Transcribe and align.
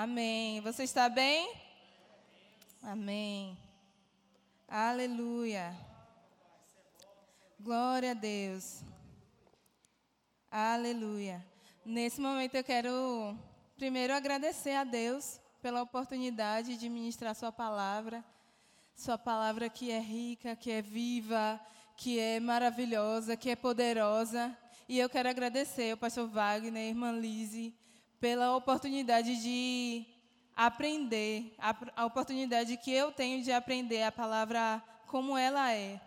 Amém. 0.00 0.60
Você 0.60 0.84
está 0.84 1.08
bem? 1.08 1.52
Amém. 2.80 3.58
Aleluia. 4.68 5.76
Glória 7.58 8.12
a 8.12 8.14
Deus. 8.14 8.84
Aleluia. 10.48 11.44
Nesse 11.84 12.20
momento 12.20 12.54
eu 12.54 12.62
quero 12.62 13.36
primeiro 13.76 14.14
agradecer 14.14 14.76
a 14.76 14.84
Deus 14.84 15.40
pela 15.60 15.82
oportunidade 15.82 16.76
de 16.76 16.88
ministrar 16.88 17.34
Sua 17.34 17.50
palavra. 17.50 18.24
Sua 18.94 19.18
palavra 19.18 19.68
que 19.68 19.90
é 19.90 19.98
rica, 19.98 20.54
que 20.54 20.70
é 20.70 20.80
viva, 20.80 21.60
que 21.96 22.20
é 22.20 22.38
maravilhosa, 22.38 23.36
que 23.36 23.50
é 23.50 23.56
poderosa. 23.56 24.56
E 24.88 24.96
eu 24.96 25.10
quero 25.10 25.28
agradecer 25.28 25.90
ao 25.90 25.96
pastor 25.96 26.28
Wagner, 26.28 26.86
irmã 26.86 27.10
Lise, 27.10 27.74
pela 28.20 28.56
oportunidade 28.56 29.40
de 29.42 30.06
aprender, 30.54 31.54
a, 31.58 32.02
a 32.02 32.04
oportunidade 32.04 32.76
que 32.76 32.92
eu 32.92 33.12
tenho 33.12 33.42
de 33.42 33.52
aprender 33.52 34.02
a 34.02 34.10
palavra 34.10 34.82
como 35.06 35.38
ela 35.38 35.72
é. 35.72 36.00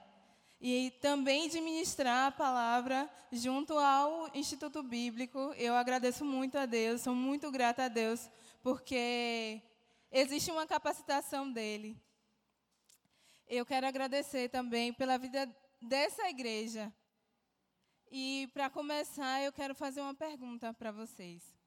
E 0.59 0.91
também 1.01 1.49
de 1.49 1.59
ministrar 1.61 2.27
a 2.27 2.31
palavra 2.31 3.09
junto 3.31 3.77
ao 3.79 4.29
Instituto 4.35 4.84
Bíblico. 4.84 5.39
Eu 5.57 5.73
agradeço 5.73 6.23
muito 6.23 6.57
a 6.57 6.65
Deus, 6.65 7.01
sou 7.01 7.15
muito 7.15 7.49
grata 7.49 7.85
a 7.85 7.87
Deus, 7.87 8.29
porque 8.62 9.62
existe 10.12 10.51
uma 10.51 10.67
capacitação 10.67 11.51
dele. 11.51 11.98
Eu 13.48 13.65
quero 13.65 13.87
agradecer 13.87 14.49
também 14.49 14.93
pela 14.93 15.17
vida 15.17 15.49
dessa 15.81 16.29
igreja. 16.29 16.93
E 18.12 18.49
para 18.53 18.70
começar, 18.70 19.41
eu 19.41 19.51
quero 19.51 19.73
fazer 19.73 20.01
uma 20.01 20.13
pergunta 20.13 20.73
para 20.73 20.91
vocês. 20.91 21.60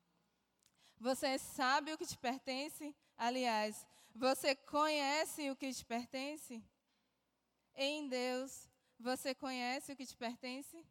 Você 0.98 1.38
sabe 1.38 1.92
o 1.92 1.98
que 1.98 2.06
te 2.06 2.16
pertence? 2.16 2.94
Aliás, 3.16 3.86
você 4.14 4.54
conhece 4.54 5.50
o 5.50 5.56
que 5.56 5.72
te 5.72 5.84
pertence? 5.84 6.62
Em 7.74 8.08
Deus, 8.08 8.68
você 8.98 9.34
conhece 9.34 9.92
o 9.92 9.96
que 9.96 10.06
te 10.06 10.16
pertence? 10.16 10.84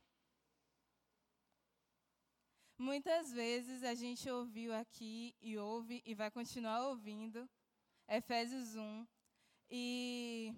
Muitas 2.78 3.32
vezes 3.32 3.84
a 3.84 3.94
gente 3.94 4.30
ouviu 4.30 4.74
aqui 4.74 5.34
e 5.42 5.58
ouve 5.58 6.02
e 6.06 6.14
vai 6.14 6.30
continuar 6.30 6.88
ouvindo 6.88 7.50
Efésios 8.08 8.76
1 8.76 9.08
e 9.70 10.54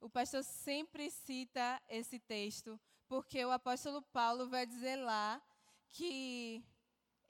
o 0.00 0.10
pastor 0.10 0.42
sempre 0.42 1.10
cita 1.10 1.80
esse 1.88 2.18
texto 2.18 2.80
porque 3.06 3.44
o 3.44 3.50
apóstolo 3.52 4.02
Paulo 4.02 4.48
vai 4.48 4.66
dizer 4.66 4.96
lá 4.96 5.40
que 5.90 6.64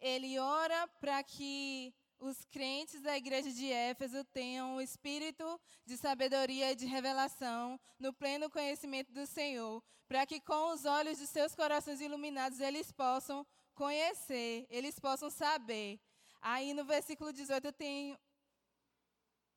ele 0.00 0.38
ora 0.38 0.86
para 1.00 1.22
que 1.22 1.94
os 2.20 2.44
crentes 2.46 3.00
da 3.00 3.16
igreja 3.16 3.50
de 3.52 3.70
Éfeso 3.70 4.24
tenham 4.24 4.77
o 4.77 4.80
espírito 4.80 5.60
de 5.86 5.96
sabedoria 5.96 6.72
e 6.72 6.74
de 6.74 6.86
revelação 6.86 7.78
no 7.98 8.12
pleno 8.12 8.50
conhecimento 8.50 9.12
do 9.12 9.27
Senhor, 9.27 9.82
para 10.08 10.27
que 10.27 10.40
com 10.40 10.72
os 10.72 10.84
olhos 10.84 11.18
de 11.18 11.27
seus 11.27 11.55
corações 11.55 12.00
iluminados 12.00 12.60
eles 12.60 12.90
possam 12.90 13.46
conhecer, 13.74 14.66
eles 14.68 14.98
possam 14.98 15.30
saber. 15.30 16.00
Aí 16.40 16.74
no 16.74 16.84
versículo 16.84 17.33
18 17.33 17.72
tem, 17.72 18.18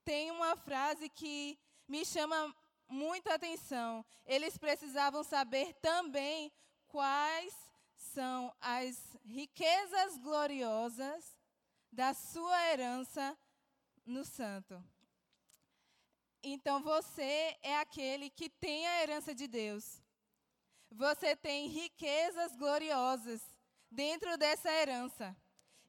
tem 0.03 0.29
uma 0.31 0.55
frase 0.55 1.09
que 1.09 1.57
me 1.87 2.05
chama 2.05 2.55
muita 2.87 3.33
atenção. 3.33 4.05
Eles 4.25 4.57
precisavam 4.57 5.23
saber 5.23 5.73
também 5.81 6.51
quais 6.87 7.53
são 8.13 8.53
as 8.59 8.97
riquezas 9.25 10.17
gloriosas 10.17 11.37
da 11.91 12.13
sua 12.13 12.67
herança 12.69 13.37
no 14.05 14.25
santo. 14.25 14.83
Então 16.43 16.81
você 16.81 17.57
é 17.61 17.77
aquele 17.77 18.29
que 18.29 18.49
tem 18.49 18.87
a 18.87 19.03
herança 19.03 19.33
de 19.35 19.47
Deus. 19.47 20.01
Você 20.89 21.35
tem 21.35 21.67
riquezas 21.67 22.55
gloriosas 22.55 23.41
dentro 23.89 24.37
dessa 24.37 24.71
herança. 24.71 25.35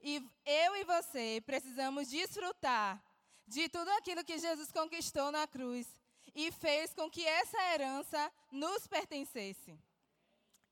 E 0.00 0.22
eu 0.44 0.76
e 0.76 0.84
você 0.84 1.42
precisamos 1.46 2.08
desfrutar 2.08 3.02
de 3.46 3.68
tudo 3.68 3.88
aquilo 3.92 4.24
que 4.24 4.38
Jesus 4.38 4.70
conquistou 4.70 5.32
na 5.32 5.46
cruz 5.46 5.86
e 6.34 6.50
fez 6.52 6.92
com 6.92 7.10
que 7.10 7.24
essa 7.24 7.58
herança 7.72 8.32
nos 8.50 8.86
pertencesse. 8.86 9.78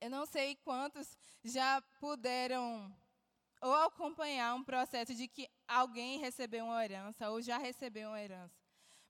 Eu 0.00 0.08
não 0.08 0.24
sei 0.24 0.56
quantos 0.56 1.18
já 1.44 1.82
puderam 1.98 2.94
ou 3.60 3.74
acompanhar 3.74 4.54
um 4.54 4.64
processo 4.64 5.14
de 5.14 5.28
que 5.28 5.48
alguém 5.68 6.18
recebeu 6.18 6.64
uma 6.64 6.82
herança 6.82 7.30
ou 7.30 7.42
já 7.42 7.58
recebeu 7.58 8.08
uma 8.08 8.20
herança. 8.20 8.54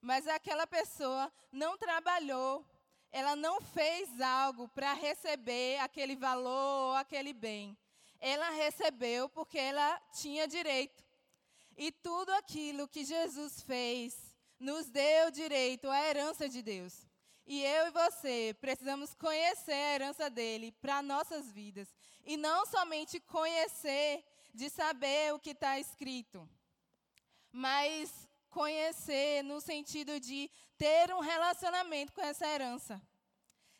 Mas 0.01 0.27
aquela 0.27 0.67
pessoa 0.67 1.31
não 1.51 1.77
trabalhou, 1.77 2.65
ela 3.11 3.35
não 3.35 3.61
fez 3.61 4.19
algo 4.19 4.67
para 4.69 4.93
receber 4.93 5.79
aquele 5.79 6.15
valor 6.15 6.89
ou 6.89 6.95
aquele 6.95 7.33
bem. 7.33 7.77
Ela 8.19 8.49
recebeu 8.49 9.29
porque 9.29 9.57
ela 9.57 9.99
tinha 10.13 10.47
direito. 10.47 11.03
E 11.77 11.91
tudo 11.91 12.31
aquilo 12.33 12.87
que 12.87 13.05
Jesus 13.05 13.61
fez 13.61 14.35
nos 14.59 14.89
deu 14.89 15.31
direito 15.31 15.89
à 15.89 16.07
herança 16.07 16.49
de 16.49 16.61
Deus. 16.61 17.05
E 17.53 17.65
eu 17.65 17.87
e 17.87 17.91
você 17.91 18.55
precisamos 18.61 19.13
conhecer 19.13 19.73
a 19.73 19.93
herança 19.95 20.29
dele 20.29 20.71
para 20.83 21.01
nossas 21.01 21.51
vidas. 21.51 21.93
E 22.23 22.37
não 22.37 22.65
somente 22.65 23.19
conhecer 23.19 24.23
de 24.53 24.69
saber 24.69 25.33
o 25.33 25.39
que 25.39 25.49
está 25.49 25.77
escrito, 25.77 26.49
mas 27.51 28.09
conhecer 28.49 29.43
no 29.43 29.59
sentido 29.59 30.17
de 30.17 30.49
ter 30.77 31.13
um 31.13 31.19
relacionamento 31.19 32.13
com 32.13 32.21
essa 32.21 32.47
herança. 32.47 33.01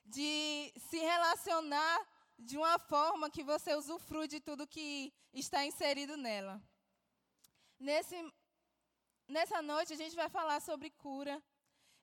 De 0.04 0.74
se 0.90 0.98
relacionar 0.98 1.98
de 2.38 2.58
uma 2.58 2.78
forma 2.78 3.30
que 3.30 3.42
você 3.42 3.74
usufrui 3.74 4.28
de 4.28 4.42
tudo 4.42 4.68
que 4.68 5.14
está 5.34 5.66
inserido 5.66 6.18
nela. 6.18 6.62
Nesse 7.80 8.18
Nessa 9.30 9.62
noite 9.62 9.94
a 9.94 9.96
gente 9.96 10.14
vai 10.14 10.28
falar 10.28 10.60
sobre 10.60 10.90
cura. 10.90 11.42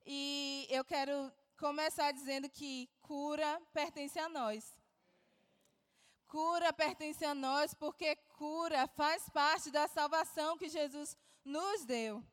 E 0.07 0.67
eu 0.71 0.83
quero 0.83 1.31
começar 1.59 2.13
dizendo 2.13 2.49
que 2.49 2.89
cura 3.01 3.61
pertence 3.73 4.19
a 4.19 4.29
nós. 4.29 4.73
Cura 6.27 6.73
pertence 6.73 7.25
a 7.25 7.35
nós 7.35 7.75
porque 7.75 8.15
cura 8.37 8.87
faz 8.89 9.29
parte 9.29 9.71
da 9.71 9.89
salvação 9.89 10.57
que 10.57 10.69
Jesus 10.69 11.17
nos 11.45 11.85
deu. 11.85 12.25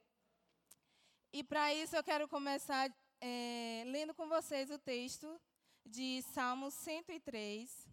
E 1.33 1.43
para 1.43 1.73
isso 1.73 1.95
eu 1.95 2.03
quero 2.03 2.27
começar 2.27 2.93
é, 3.19 3.83
lendo 3.87 4.13
com 4.13 4.27
vocês 4.27 4.69
o 4.69 4.77
texto 4.77 5.41
de 5.85 6.21
Salmo 6.21 6.69
103. 6.69 7.89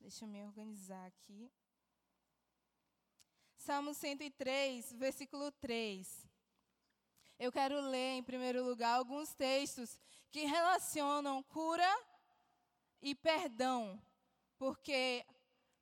Deixa 0.00 0.24
eu 0.24 0.28
me 0.28 0.42
organizar 0.42 1.06
aqui. 1.06 1.52
Salmo 3.58 3.94
103, 3.94 4.92
versículo 4.94 5.52
3. 5.52 6.31
Eu 7.42 7.50
quero 7.50 7.80
ler, 7.80 8.12
em 8.12 8.22
primeiro 8.22 8.62
lugar, 8.62 8.94
alguns 8.94 9.34
textos 9.34 9.98
que 10.30 10.44
relacionam 10.44 11.42
cura 11.42 11.90
e 13.02 13.16
perdão, 13.16 14.00
porque 14.56 15.26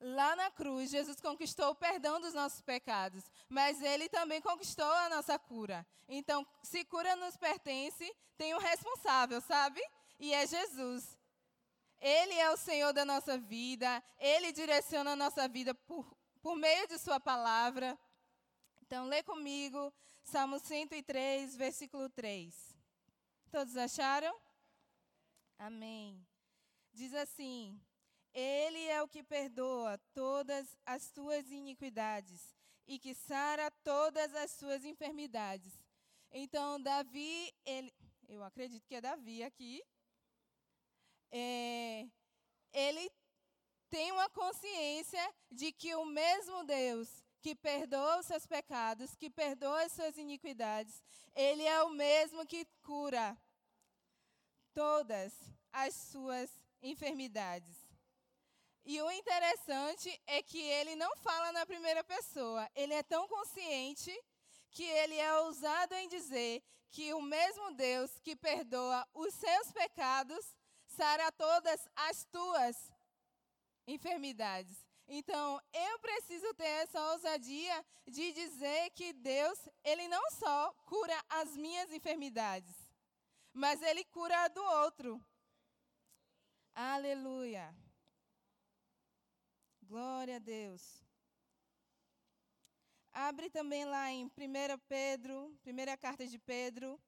lá 0.01 0.35
na 0.37 0.51
cruz 0.51 0.89
Jesus 0.89 1.21
conquistou 1.21 1.69
o 1.69 1.75
perdão 1.75 2.19
dos 2.19 2.33
nossos 2.33 2.63
pecados, 2.63 3.31
mas 3.47 3.83
ele 3.83 4.09
também 4.09 4.41
conquistou 4.41 4.91
a 4.91 5.11
nossa 5.11 5.39
cura. 5.39 5.87
Então, 6.09 6.47
se 6.63 6.83
cura 6.83 7.15
nos 7.17 7.37
pertence, 7.37 8.11
tem 8.39 8.55
um 8.55 8.59
responsável, 8.59 9.39
sabe? 9.43 9.83
E 10.19 10.33
é 10.33 10.47
Jesus. 10.47 11.15
Ele 12.01 12.37
é 12.37 12.51
o 12.51 12.57
Senhor 12.57 12.95
da 12.95 13.05
nossa 13.05 13.37
vida, 13.37 14.03
ele 14.19 14.51
direciona 14.51 15.11
a 15.13 15.17
nossa 15.25 15.47
vida 15.47 15.75
por 15.75 16.11
por 16.41 16.57
meio 16.57 16.89
de 16.89 16.97
Sua 16.97 17.21
palavra. 17.21 17.99
Então, 18.81 19.05
lê 19.05 19.23
comigo 19.23 19.93
Salmo 20.23 20.59
103, 20.59 21.57
versículo 21.57 22.09
3. 22.11 22.55
Todos 23.51 23.77
acharam? 23.77 24.39
Amém. 25.59 26.25
Diz 26.93 27.13
assim: 27.15 27.81
Ele 28.33 28.85
é 28.87 29.03
o 29.03 29.09
que 29.09 29.23
perdoa 29.23 29.99
todas 30.15 30.77
as 30.87 31.11
tuas 31.11 31.51
iniquidades 31.51 32.55
e 32.87 32.99
que 32.99 33.15
sara 33.15 33.71
todas 33.85 34.35
as 34.35 34.51
suas 34.53 34.85
enfermidades. 34.85 35.73
Então, 36.33 36.81
Davi, 36.81 37.53
ele, 37.65 37.93
eu 38.29 38.43
acredito 38.43 38.87
que 38.87 38.95
é 38.95 39.01
Davi 39.01 39.43
aqui, 39.43 39.83
é, 41.33 42.09
ele 42.73 43.11
tem 43.89 44.13
uma 44.13 44.29
consciência 44.31 45.35
de 45.51 45.73
que 45.73 45.95
o 45.95 46.05
mesmo 46.05 46.65
Deus 46.65 47.09
que 47.41 47.55
perdoa 47.55 48.21
os 48.21 48.27
seus 48.27 48.47
pecados, 48.47 49.17
que 49.17 49.31
perdoa 49.31 49.83
as 49.83 49.93
suas 49.93 50.17
iniquidades, 50.17 51.03
ele 51.35 51.65
é 51.65 51.83
o 51.83 51.91
mesmo 51.91 52.47
que 52.47 52.67
cura 52.83 53.37
todas 54.75 55.33
as 55.73 55.95
suas 55.95 56.51
enfermidades. 56.83 57.77
E 58.85 59.01
o 59.01 59.11
interessante 59.11 60.21
é 60.27 60.43
que 60.43 60.61
ele 60.61 60.97
não 60.97 61.15
fala 61.19 61.53
na 61.53 61.67
primeira 61.67 62.03
pessoa. 62.03 62.69
Ele 62.75 62.95
é 62.95 63.03
tão 63.03 63.29
consciente 63.29 64.13
que 64.71 64.85
ele 64.85 65.17
é 65.17 65.39
ousado 65.41 65.95
em 65.95 66.09
dizer 66.09 66.63
que 66.91 67.13
o 67.15 67.23
mesmo 67.23 67.73
Deus 67.75 68.11
que 68.23 68.35
perdoa 68.35 69.07
os 69.15 69.33
seus 69.35 69.71
pecados 69.73 70.55
sara 70.87 71.31
todas 71.33 71.89
as 71.95 72.25
tuas 72.25 72.77
enfermidades. 73.87 74.90
Então, 75.13 75.61
eu 75.73 75.99
preciso 75.99 76.55
ter 76.55 76.73
essa 76.83 77.11
ousadia 77.11 77.85
de 78.07 78.33
dizer 78.33 78.91
que 78.91 79.13
Deus, 79.13 79.59
ele 79.83 80.07
não 80.07 80.31
só 80.31 80.73
cura 80.87 81.25
as 81.29 81.57
minhas 81.57 81.93
enfermidades, 81.93 82.77
mas 83.53 83.83
ele 83.83 84.05
cura 84.05 84.45
a 84.45 84.47
do 84.47 84.63
outro. 84.63 85.21
Aleluia. 86.73 87.75
Glória 89.83 90.37
a 90.37 90.39
Deus. 90.39 91.05
Abre 93.13 93.51
também 93.51 93.85
lá 93.85 94.13
em 94.13 94.27
1 94.27 94.31
Pedro, 94.87 95.59
primeira 95.61 95.97
carta 95.97 96.25
de 96.25 96.39
Pedro, 96.39 97.01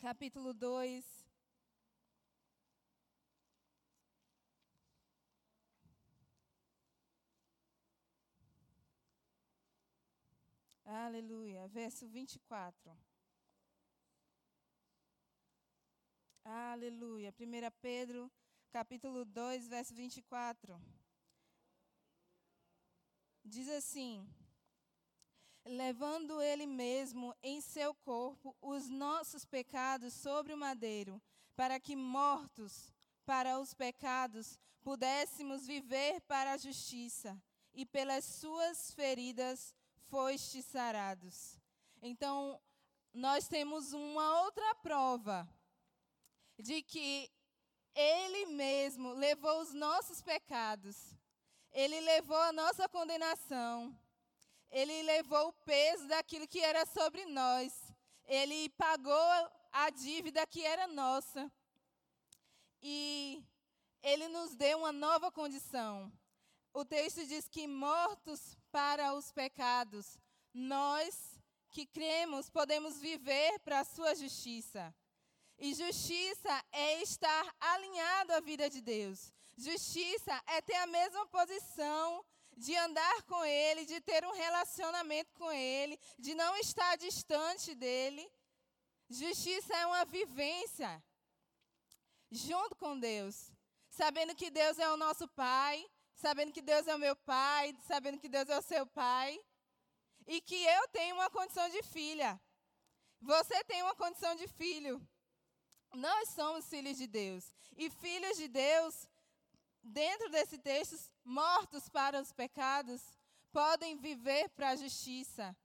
capítulo 0.00 0.54
2. 0.54 1.21
Aleluia. 10.92 11.66
Verso 11.68 12.06
24. 12.06 12.94
Aleluia. 16.44 17.32
1 17.32 17.70
Pedro, 17.80 18.30
capítulo 18.70 19.24
2, 19.24 19.68
verso 19.68 19.94
24. 19.94 20.78
Diz 23.42 23.70
assim: 23.70 24.28
levando 25.64 26.42
ele 26.42 26.66
mesmo 26.66 27.34
em 27.42 27.62
seu 27.62 27.94
corpo 27.94 28.54
os 28.60 28.88
nossos 28.88 29.46
pecados 29.46 30.12
sobre 30.12 30.52
o 30.52 30.58
madeiro, 30.58 31.22
para 31.56 31.80
que 31.80 31.96
mortos 31.96 32.92
para 33.24 33.58
os 33.58 33.72
pecados 33.72 34.58
pudéssemos 34.82 35.66
viver 35.66 36.20
para 36.22 36.52
a 36.52 36.58
justiça, 36.58 37.40
e 37.72 37.86
pelas 37.86 38.24
suas 38.24 38.92
feridas 38.92 39.74
fostes 40.12 40.66
sarados. 40.66 41.56
Então, 42.02 42.60
nós 43.14 43.48
temos 43.48 43.92
uma 43.92 44.42
outra 44.42 44.74
prova 44.76 45.48
de 46.58 46.82
que 46.82 47.30
ele 47.94 48.46
mesmo 48.46 49.12
levou 49.14 49.60
os 49.62 49.72
nossos 49.72 50.20
pecados 50.20 51.16
ele 51.72 52.00
levou 52.00 52.36
a 52.36 52.52
nossa 52.52 52.86
condenação. 52.88 53.98
Ele 54.70 55.02
levou 55.02 55.48
o 55.48 55.52
peso 55.64 56.06
daquilo 56.06 56.46
que 56.46 56.60
era 56.60 56.84
sobre 56.86 57.24
nós. 57.26 57.72
Ele 58.26 58.68
pagou 58.70 59.50
a 59.72 59.88
dívida 59.90 60.46
que 60.46 60.64
era 60.64 60.86
nossa. 60.86 61.50
E 62.82 63.42
ele 64.02 64.28
nos 64.28 64.54
deu 64.54 64.78
uma 64.78 64.92
nova 64.92 65.32
condição. 65.32 66.12
O 66.74 66.84
texto 66.84 67.26
diz 67.26 67.48
que 67.48 67.66
mortos 67.66 68.56
para 68.72 69.14
os 69.14 69.30
pecados, 69.30 70.18
nós 70.52 71.14
que 71.70 71.86
cremos 71.86 72.50
podemos 72.50 72.98
viver 72.98 73.58
para 73.60 73.80
a 73.80 73.84
sua 73.84 74.14
justiça. 74.14 74.94
E 75.58 75.74
justiça 75.74 76.64
é 76.72 77.02
estar 77.02 77.54
alinhado 77.60 78.32
à 78.32 78.40
vida 78.40 78.68
de 78.68 78.80
Deus. 78.80 79.32
Justiça 79.56 80.42
é 80.46 80.60
ter 80.60 80.76
a 80.76 80.86
mesma 80.86 81.26
posição 81.26 82.24
de 82.56 82.74
andar 82.76 83.22
com 83.24 83.44
Ele, 83.44 83.86
de 83.86 84.00
ter 84.00 84.24
um 84.24 84.32
relacionamento 84.32 85.32
com 85.34 85.50
Ele, 85.52 85.98
de 86.18 86.34
não 86.34 86.56
estar 86.56 86.96
distante 86.96 87.74
dEle. 87.74 88.28
Justiça 89.08 89.74
é 89.74 89.86
uma 89.86 90.04
vivência 90.04 91.02
junto 92.30 92.74
com 92.76 92.98
Deus, 92.98 93.52
sabendo 93.90 94.34
que 94.34 94.50
Deus 94.50 94.78
é 94.78 94.90
o 94.90 94.96
nosso 94.96 95.28
Pai, 95.28 95.86
sabendo 96.22 96.52
que 96.52 96.62
Deus 96.62 96.86
é 96.86 96.94
o 96.94 96.98
meu 97.06 97.16
Pai, 97.16 97.76
sabendo 97.90 98.18
que 98.22 98.28
Deus 98.28 98.48
é 98.48 98.56
o 98.56 98.62
seu 98.62 98.86
Pai, 98.86 99.30
e 100.26 100.40
que 100.40 100.60
eu 100.76 100.88
tenho 100.88 101.16
uma 101.16 101.28
condição 101.28 101.68
de 101.68 101.82
filha. 101.82 102.40
Você 103.20 103.62
tem 103.64 103.82
uma 103.82 103.96
condição 104.02 104.34
de 104.36 104.46
filho. 104.46 104.94
Nós 105.92 106.28
somos 106.30 106.68
filhos 106.68 106.96
de 106.96 107.08
Deus. 107.08 107.52
E 107.76 107.90
filhos 107.90 108.36
de 108.36 108.46
Deus 108.46 109.08
dentro 109.82 110.30
desse 110.30 110.58
texto, 110.58 110.96
mortos 111.24 111.88
para 111.88 112.20
os 112.20 112.32
pecados, 112.32 113.02
podem 113.50 113.96
viver 113.96 114.48
para 114.50 114.70
a 114.70 114.76
justiça. 114.76 115.56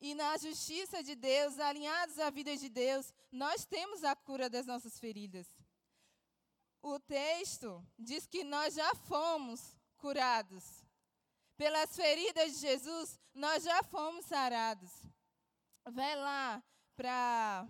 E 0.00 0.14
na 0.14 0.36
justiça 0.36 1.02
de 1.02 1.14
Deus, 1.14 1.60
alinhados 1.60 2.18
à 2.18 2.28
vida 2.30 2.56
de 2.56 2.68
Deus, 2.68 3.12
nós 3.30 3.64
temos 3.64 4.02
a 4.02 4.16
cura 4.16 4.50
das 4.50 4.66
nossas 4.66 4.98
feridas. 4.98 5.46
O 6.82 6.98
texto 6.98 7.86
diz 7.98 8.26
que 8.26 8.42
nós 8.42 8.74
já 8.74 8.94
fomos 8.94 9.76
curados. 9.98 10.84
Pelas 11.56 11.94
feridas 11.94 12.54
de 12.54 12.58
Jesus, 12.60 13.20
nós 13.34 13.64
já 13.64 13.82
fomos 13.82 14.24
sarados. 14.24 14.90
Vai 15.84 16.16
lá 16.16 16.62
para 16.96 17.68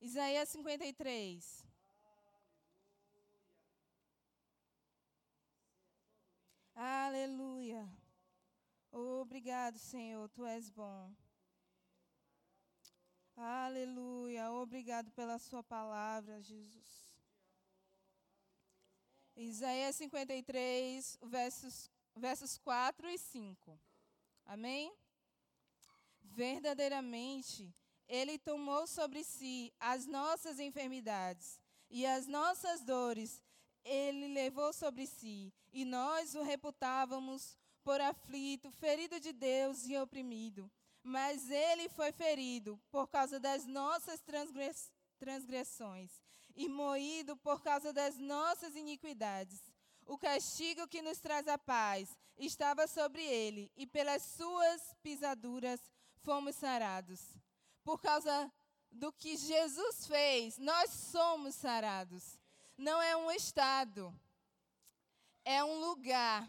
Isaías 0.00 0.48
53. 0.50 1.66
Aleluia. 6.74 7.88
Obrigado, 8.90 9.78
Senhor, 9.78 10.28
tu 10.30 10.44
és 10.44 10.68
bom. 10.70 11.12
Aleluia. 13.36 14.50
Obrigado 14.52 15.10
pela 15.12 15.38
sua 15.38 15.62
palavra, 15.62 16.40
Jesus. 16.42 17.06
Isaías 19.36 19.96
53, 19.96 21.18
versos, 21.22 21.90
versos 22.14 22.58
4 22.58 23.08
e 23.08 23.18
5. 23.18 23.80
Amém? 24.44 24.92
Verdadeiramente, 26.20 27.74
Ele 28.06 28.38
tomou 28.38 28.86
sobre 28.86 29.24
si 29.24 29.72
as 29.80 30.06
nossas 30.06 30.58
enfermidades 30.58 31.60
e 31.90 32.06
as 32.06 32.26
nossas 32.26 32.82
dores 32.82 33.42
ele 33.84 34.28
levou 34.28 34.72
sobre 34.72 35.06
si, 35.06 35.52
e 35.72 35.84
nós 35.84 36.34
o 36.34 36.42
reputávamos 36.42 37.58
por 37.82 38.00
aflito, 38.00 38.70
ferido 38.70 39.18
de 39.18 39.32
Deus 39.32 39.86
e 39.86 39.96
oprimido. 39.96 40.70
Mas 41.02 41.50
ele 41.50 41.88
foi 41.88 42.12
ferido 42.12 42.80
por 42.90 43.08
causa 43.08 43.40
das 43.40 43.66
nossas 43.66 44.22
transgressões 45.18 46.10
e 46.54 46.68
moído 46.68 47.36
por 47.36 47.62
causa 47.62 47.92
das 47.92 48.16
nossas 48.16 48.76
iniquidades. 48.76 49.60
O 50.06 50.18
castigo 50.18 50.86
que 50.86 51.02
nos 51.02 51.18
traz 51.18 51.48
a 51.48 51.58
paz 51.58 52.16
estava 52.36 52.86
sobre 52.86 53.22
ele, 53.22 53.70
e 53.76 53.86
pelas 53.86 54.22
suas 54.22 54.94
pisaduras 55.02 55.80
fomos 56.22 56.56
sarados. 56.56 57.20
Por 57.84 58.00
causa 58.00 58.52
do 58.90 59.12
que 59.12 59.36
Jesus 59.36 60.06
fez, 60.06 60.58
nós 60.58 60.90
somos 60.90 61.54
sarados 61.54 62.38
não 62.82 63.00
é 63.00 63.16
um 63.16 63.30
estado, 63.30 64.12
é 65.44 65.62
um 65.62 65.80
lugar. 65.80 66.48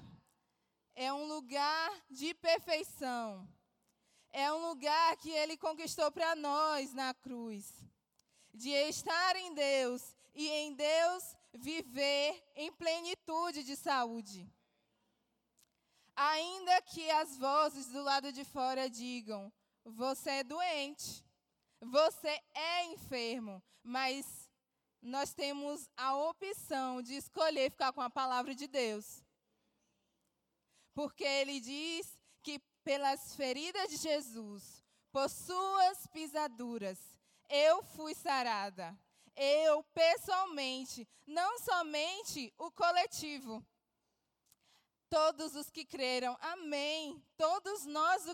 É 0.96 1.12
um 1.12 1.28
lugar 1.28 1.92
de 2.10 2.36
perfeição. 2.36 3.48
É 4.34 4.52
um 4.52 4.70
lugar 4.70 5.16
que 5.18 5.30
ele 5.30 5.56
conquistou 5.56 6.12
para 6.12 6.36
nós 6.36 6.92
na 6.92 7.14
cruz. 7.14 7.72
De 8.52 8.70
estar 8.70 9.36
em 9.36 9.54
Deus 9.54 10.16
e 10.34 10.50
em 10.50 10.74
Deus 10.74 11.36
viver 11.54 12.44
em 12.56 12.72
plenitude 12.74 13.64
de 13.64 13.76
saúde. 13.76 14.52
Ainda 16.16 16.82
que 16.82 17.10
as 17.12 17.38
vozes 17.38 17.88
do 17.90 18.02
lado 18.02 18.32
de 18.32 18.44
fora 18.44 18.90
digam: 18.90 19.54
você 19.86 20.30
é 20.30 20.44
doente, 20.44 21.24
você 21.80 22.42
é 22.56 22.86
enfermo, 22.86 23.62
mas 23.84 24.50
nós 25.00 25.34
temos 25.34 25.88
a 25.96 26.16
opção 26.16 27.02
de 27.04 27.16
escolher 27.16 27.70
ficar 27.70 27.94
com 27.94 28.02
a 28.02 28.10
palavra 28.10 28.56
de 28.56 28.68
Deus. 28.68 29.24
Porque 30.94 31.24
ele 31.24 31.60
diz 31.60 32.18
pelas 32.84 33.36
feridas 33.36 33.90
de 33.90 33.98
Jesus, 33.98 34.84
por 35.12 35.30
suas 35.30 36.08
pisaduras, 36.08 37.00
eu 37.50 37.84
fui 37.84 38.14
sarada. 38.16 38.98
Eu, 39.36 39.84
pessoalmente, 39.94 41.08
não 41.26 41.58
somente 41.60 42.54
o 42.58 42.72
coletivo. 42.72 43.66
Todos 45.10 45.56
os 45.56 45.70
que 45.70 45.86
creram, 45.86 46.38
amém. 46.40 47.24
Todos 47.38 47.86
nós, 47.86 48.26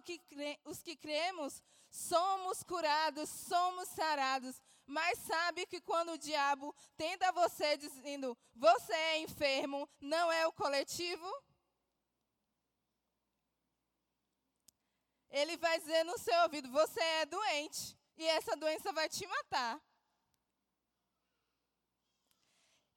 os 0.66 0.82
que 0.82 0.96
cremos, 0.96 1.62
somos 1.90 2.64
curados, 2.64 3.30
somos 3.30 3.90
sarados 3.90 4.62
Mas 4.86 5.20
sabe 5.20 5.68
que 5.68 5.80
quando 5.80 6.14
o 6.14 6.18
diabo 6.18 6.74
tenta 6.98 7.32
você 7.32 7.78
dizendo, 7.78 8.36
você 8.56 8.92
é 8.92 9.20
enfermo, 9.20 9.88
não 10.02 10.32
é 10.32 10.48
o 10.48 10.52
coletivo? 10.52 11.28
Ele 15.30 15.58
vai 15.58 15.80
dizer 15.80 16.04
no 16.04 16.18
seu 16.18 16.42
ouvido, 16.44 16.70
você 16.72 17.00
é 17.00 17.26
doente. 17.26 17.98
E 18.18 18.26
essa 18.26 18.56
doença 18.56 18.92
vai 18.92 19.08
te 19.08 19.26
matar. 19.28 19.80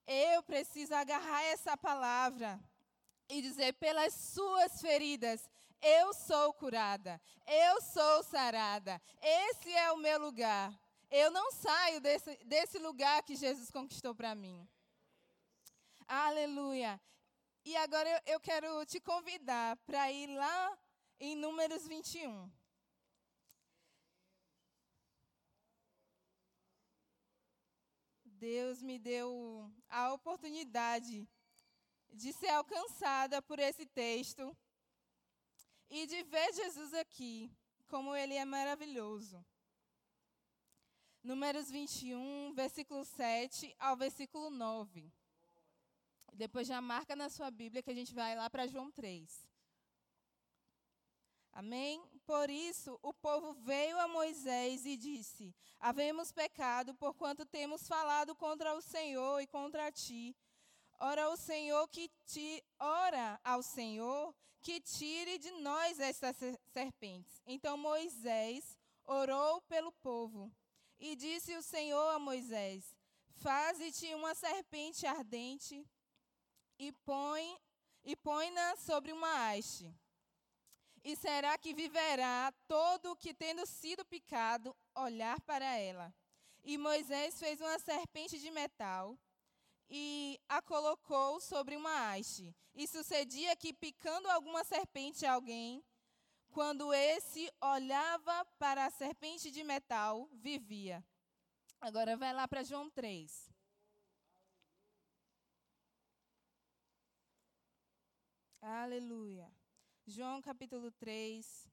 Eu 0.06 0.42
preciso 0.42 0.94
agarrar 0.94 1.42
essa 1.44 1.76
palavra 1.76 2.58
e 3.28 3.40
dizer: 3.40 3.74
pelas 3.74 4.12
suas 4.12 4.80
feridas, 4.80 5.48
eu 5.80 6.12
sou 6.12 6.52
curada, 6.54 7.20
eu 7.46 7.80
sou 7.82 8.22
sarada, 8.24 9.00
esse 9.20 9.72
é 9.72 9.92
o 9.92 9.96
meu 9.96 10.18
lugar. 10.18 10.72
Eu 11.10 11.30
não 11.30 11.52
saio 11.52 12.00
desse, 12.00 12.36
desse 12.44 12.78
lugar 12.78 13.22
que 13.22 13.36
Jesus 13.36 13.70
conquistou 13.70 14.14
para 14.14 14.34
mim. 14.34 14.66
Aleluia. 16.08 17.00
E 17.64 17.76
agora 17.76 18.08
eu, 18.08 18.34
eu 18.34 18.40
quero 18.40 18.84
te 18.86 18.98
convidar 18.98 19.76
para 19.86 20.10
ir 20.10 20.26
lá 20.28 20.78
em 21.24 21.36
Números 21.36 21.86
21. 21.86 22.50
Deus 28.24 28.82
me 28.82 28.98
deu 28.98 29.72
a 29.88 30.12
oportunidade 30.12 31.28
de 32.12 32.32
ser 32.32 32.48
alcançada 32.48 33.40
por 33.40 33.60
esse 33.60 33.86
texto 33.86 34.56
e 35.88 36.08
de 36.08 36.24
ver 36.24 36.52
Jesus 36.54 36.92
aqui, 36.92 37.56
como 37.86 38.16
ele 38.16 38.34
é 38.34 38.44
maravilhoso. 38.44 39.46
Números 41.22 41.70
21, 41.70 42.52
versículo 42.52 43.04
7 43.04 43.72
ao 43.78 43.96
versículo 43.96 44.50
9. 44.50 45.08
Depois 46.32 46.66
já 46.66 46.80
marca 46.80 47.14
na 47.14 47.30
sua 47.30 47.48
Bíblia 47.48 47.80
que 47.80 47.92
a 47.92 47.94
gente 47.94 48.12
vai 48.12 48.34
lá 48.34 48.50
para 48.50 48.66
João 48.66 48.90
3. 48.90 49.51
Amém? 51.52 52.02
Por 52.24 52.48
isso, 52.48 52.98
o 53.02 53.12
povo 53.12 53.52
veio 53.52 53.98
a 54.00 54.08
Moisés 54.08 54.86
e 54.86 54.96
disse: 54.96 55.54
Havemos 55.78 56.32
pecado, 56.32 56.94
porquanto 56.94 57.44
temos 57.44 57.86
falado 57.86 58.34
contra 58.34 58.74
o 58.74 58.80
Senhor 58.80 59.40
e 59.40 59.46
contra 59.46 59.92
ti. 59.92 60.34
Ora 60.98 61.28
o 61.28 61.36
Senhor 61.36 61.86
que 61.88 62.08
te 62.24 62.64
ora 62.78 63.38
ao 63.44 63.62
Senhor 63.62 64.34
que 64.62 64.80
tire 64.80 65.38
de 65.38 65.50
nós 65.60 65.98
estas 65.98 66.36
serpentes. 66.72 67.42
Então 67.44 67.76
Moisés 67.76 68.78
orou 69.04 69.60
pelo 69.62 69.92
povo. 69.92 70.50
E 70.98 71.16
disse 71.16 71.54
o 71.56 71.62
Senhor 71.62 72.14
a 72.14 72.18
Moisés: 72.18 72.96
Faze-te 73.32 74.14
uma 74.14 74.34
serpente 74.34 75.04
ardente 75.04 75.84
e 76.78 76.92
põe 77.04 77.58
e 78.04 78.16
põe-na 78.16 78.76
sobre 78.76 79.12
uma 79.12 79.50
haste 79.50 79.94
e 81.04 81.16
será 81.16 81.58
que 81.58 81.74
viverá 81.74 82.52
todo 82.68 83.12
o 83.12 83.16
que, 83.16 83.34
tendo 83.34 83.66
sido 83.66 84.04
picado, 84.04 84.76
olhar 84.94 85.40
para 85.40 85.64
ela? 85.76 86.14
E 86.62 86.78
Moisés 86.78 87.38
fez 87.38 87.60
uma 87.60 87.78
serpente 87.78 88.38
de 88.38 88.50
metal 88.50 89.18
e 89.90 90.40
a 90.48 90.62
colocou 90.62 91.40
sobre 91.40 91.76
uma 91.76 92.12
haste. 92.12 92.54
E 92.74 92.86
sucedia 92.86 93.56
que, 93.56 93.72
picando 93.72 94.30
alguma 94.30 94.62
serpente 94.64 95.26
a 95.26 95.32
alguém, 95.32 95.84
quando 96.50 96.94
esse 96.94 97.50
olhava 97.60 98.44
para 98.58 98.86
a 98.86 98.90
serpente 98.90 99.50
de 99.50 99.64
metal, 99.64 100.28
vivia. 100.32 101.04
Agora 101.80 102.16
vai 102.16 102.32
lá 102.32 102.46
para 102.46 102.62
João 102.62 102.88
3. 102.88 103.50
Aleluia. 108.62 109.50
João 110.06 110.42
capítulo 110.42 110.90
3. 110.90 111.70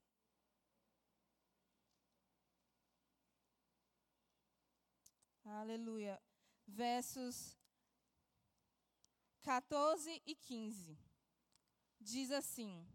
Aleluia. 5.46 6.22
Versos 6.68 7.58
14 9.42 10.22
e 10.28 10.36
15. 10.36 10.96
Diz 12.00 12.30
assim: 12.32 12.88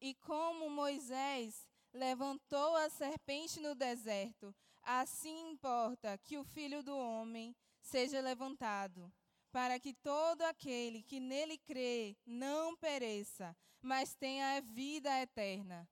E 0.00 0.12
como 0.16 0.68
Moisés 0.68 1.68
levantou 1.92 2.74
a 2.76 2.90
serpente 2.90 3.60
no 3.60 3.76
deserto, 3.76 4.52
assim 4.82 5.50
importa 5.50 6.18
que 6.18 6.36
o 6.36 6.44
filho 6.44 6.82
do 6.82 6.96
homem 6.96 7.54
seja 7.80 8.20
levantado 8.20 9.12
para 9.52 9.78
que 9.78 9.94
todo 9.94 10.42
aquele 10.42 11.00
que 11.04 11.20
nele 11.20 11.56
crê 11.58 12.16
não 12.26 12.76
pereça, 12.76 13.56
mas 13.84 14.14
tenha 14.14 14.60
vida 14.62 15.10
eterna. 15.20 15.88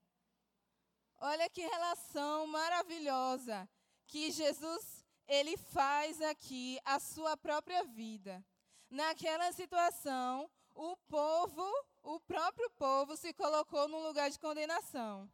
Olha 1.21 1.49
que 1.51 1.61
relação 1.61 2.47
maravilhosa 2.47 3.69
que 4.07 4.31
Jesus 4.31 5.05
ele 5.29 5.57
faz 5.57 6.21
aqui 6.21 6.81
a 6.85 6.99
sua 6.99 7.37
própria 7.37 7.85
vida. 7.85 8.45
Naquela 8.91 9.53
situação, 9.53 10.51
o 10.75 10.97
povo, 11.09 11.71
o 12.03 12.19
próprio 12.21 12.69
povo 12.71 13.17
se 13.17 13.33
colocou 13.33 13.87
num 13.89 14.03
lugar 14.03 14.31
de 14.31 14.39
condenação. 14.39 15.31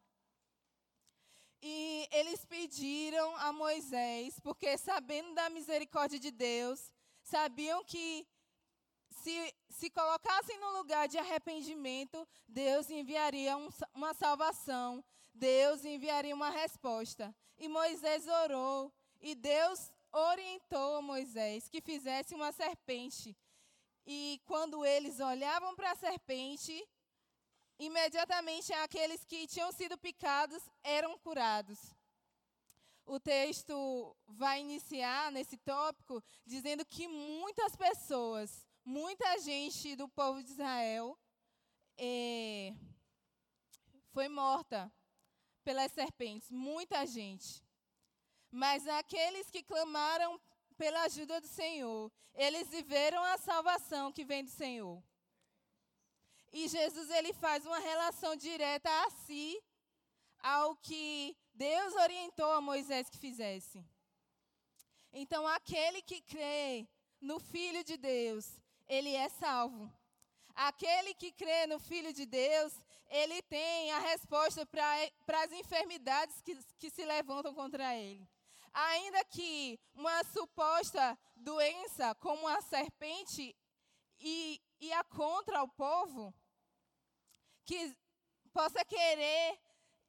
E 1.61 2.09
eles 2.13 2.45
pediram 2.45 3.35
a 3.37 3.53
Moisés, 3.53 4.39
porque 4.41 4.77
sabendo 4.79 5.35
da 5.35 5.51
misericórdia 5.51 6.19
de 6.19 6.31
Deus, 6.31 6.93
sabiam 7.23 7.83
que 7.85 8.27
se 9.23 9.55
se 9.79 9.91
colocassem 9.91 10.59
no 10.59 10.79
lugar 10.79 11.07
de 11.07 11.19
arrependimento, 11.19 12.27
Deus 12.49 12.91
enviaria 12.91 13.57
um, 13.57 13.69
uma 13.95 14.13
salvação, 14.13 15.05
Deus 15.33 15.85
enviaria 15.85 16.35
uma 16.35 16.51
resposta. 16.51 17.33
E 17.57 17.69
Moisés 17.69 18.27
orou, 18.27 18.93
e 19.21 19.37
Deus 19.37 19.93
orientou 20.11 21.01
Moisés 21.01 21.69
que 21.69 21.81
fizesse 21.81 22.35
uma 22.35 22.51
serpente. 22.51 23.37
E 24.05 24.41
quando 24.47 24.85
eles 24.85 25.21
olhavam 25.21 25.77
para 25.77 25.93
a 25.93 25.97
serpente, 25.97 26.85
imediatamente 27.79 28.73
aqueles 28.73 29.25
que 29.25 29.47
tinham 29.47 29.71
sido 29.71 29.97
picados 29.97 30.63
eram 30.83 31.17
curados 31.19 31.79
o 33.09 33.19
texto 33.19 34.15
vai 34.27 34.61
iniciar 34.61 35.33
nesse 35.33 35.57
tópico 35.57 36.23
dizendo 36.45 36.85
que 36.85 37.09
muitas 37.09 37.75
pessoas, 37.75 38.68
muita 38.89 39.39
gente 39.41 39.95
do 39.95 40.09
povo 40.09 40.43
de 40.43 40.51
Israel 40.51 41.19
é, 41.99 42.73
foi 44.15 44.29
morta 44.31 44.91
pelas 45.63 45.93
serpentes, 45.93 46.51
muita 46.51 47.05
gente. 47.05 47.63
Mas 48.51 48.89
aqueles 48.89 49.51
que 49.51 49.63
clamaram 49.63 50.41
pela 50.79 51.03
ajuda 51.03 51.39
do 51.39 51.47
Senhor, 51.47 52.11
eles 52.35 52.71
viveram 52.71 53.23
a 53.25 53.37
salvação 53.37 54.11
que 54.11 54.25
vem 54.25 54.43
do 54.43 54.51
Senhor. 54.51 55.03
E 56.51 56.67
Jesus 56.67 57.11
ele 57.11 57.35
faz 57.35 57.67
uma 57.67 57.79
relação 57.79 58.35
direta 58.37 58.89
a 59.05 59.11
si 59.11 59.63
ao 60.39 60.75
que 60.77 61.37
Deus 61.53 61.93
orientou 61.95 62.53
a 62.53 62.61
Moisés 62.63 63.11
que 63.11 63.19
fizesse. 63.19 63.85
Então, 65.13 65.47
aquele 65.47 66.01
que 66.01 66.23
crê 66.23 66.89
no 67.21 67.39
Filho 67.39 67.85
de 67.85 67.99
Deus, 67.99 68.59
ele 68.89 69.15
é 69.15 69.29
salvo. 69.29 69.93
Aquele 70.55 71.15
que 71.15 71.31
crê 71.33 71.67
no 71.67 71.79
Filho 71.79 72.13
de 72.13 72.27
Deus, 72.27 72.73
ele 73.09 73.41
tem 73.43 73.93
a 73.93 73.99
resposta 74.01 74.67
para 74.67 75.43
as 75.45 75.53
enfermidades 75.53 76.41
que, 76.43 76.57
que 76.79 76.91
se 76.91 77.05
levantam 77.05 77.55
contra 77.55 77.95
ele. 77.95 78.29
Ainda 78.73 79.25
que 79.25 79.79
uma 79.95 80.23
suposta 80.25 81.19
doença, 81.37 82.15
como 82.17 82.47
a 82.49 82.61
serpente, 82.63 83.57
e, 84.21 84.61
ia 84.81 85.03
contra 85.05 85.63
o 85.63 85.69
povo, 85.69 86.35
que 87.65 87.97
possa 88.53 88.85
querer 88.85 89.59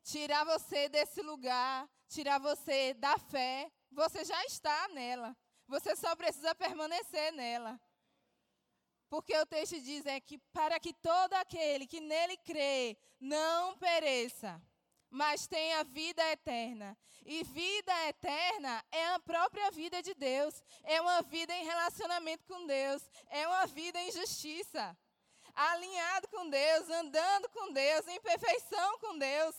tirar 0.03 0.43
você 0.43 0.89
desse 0.89 1.21
lugar, 1.21 1.87
tirar 2.07 2.39
você 2.39 2.93
da 2.95 3.17
fé, 3.17 3.71
você 3.91 4.25
já 4.25 4.43
está 4.45 4.87
nela. 4.89 5.35
Você 5.67 5.95
só 5.95 6.15
precisa 6.15 6.55
permanecer 6.55 7.31
nela. 7.33 7.79
Porque 9.09 9.35
o 9.35 9.45
texto 9.45 9.79
diz 9.81 10.05
é 10.05 10.19
que 10.19 10.37
para 10.53 10.79
que 10.79 10.93
todo 10.93 11.33
aquele 11.33 11.87
que 11.87 11.99
nele 11.99 12.37
crê 12.37 12.95
não 13.19 13.75
pereça, 13.77 14.61
mas 15.09 15.47
tenha 15.47 15.83
vida 15.83 16.23
eterna. 16.31 16.95
E 17.25 17.43
vida 17.43 17.93
eterna 18.07 18.83
é 18.91 19.07
a 19.07 19.19
própria 19.19 19.71
vida 19.71 20.01
de 20.01 20.13
Deus, 20.13 20.63
é 20.83 21.01
uma 21.01 21.21
vida 21.23 21.53
em 21.53 21.65
relacionamento 21.65 22.45
com 22.45 22.65
Deus, 22.65 23.01
é 23.29 23.47
uma 23.47 23.65
vida 23.65 23.99
em 23.99 24.11
justiça, 24.11 24.95
alinhado 25.53 26.27
com 26.27 26.49
Deus, 26.49 26.89
andando 26.89 27.49
com 27.49 27.73
Deus, 27.73 28.07
em 28.07 28.21
perfeição 28.21 28.99
com 28.99 29.17
Deus. 29.17 29.55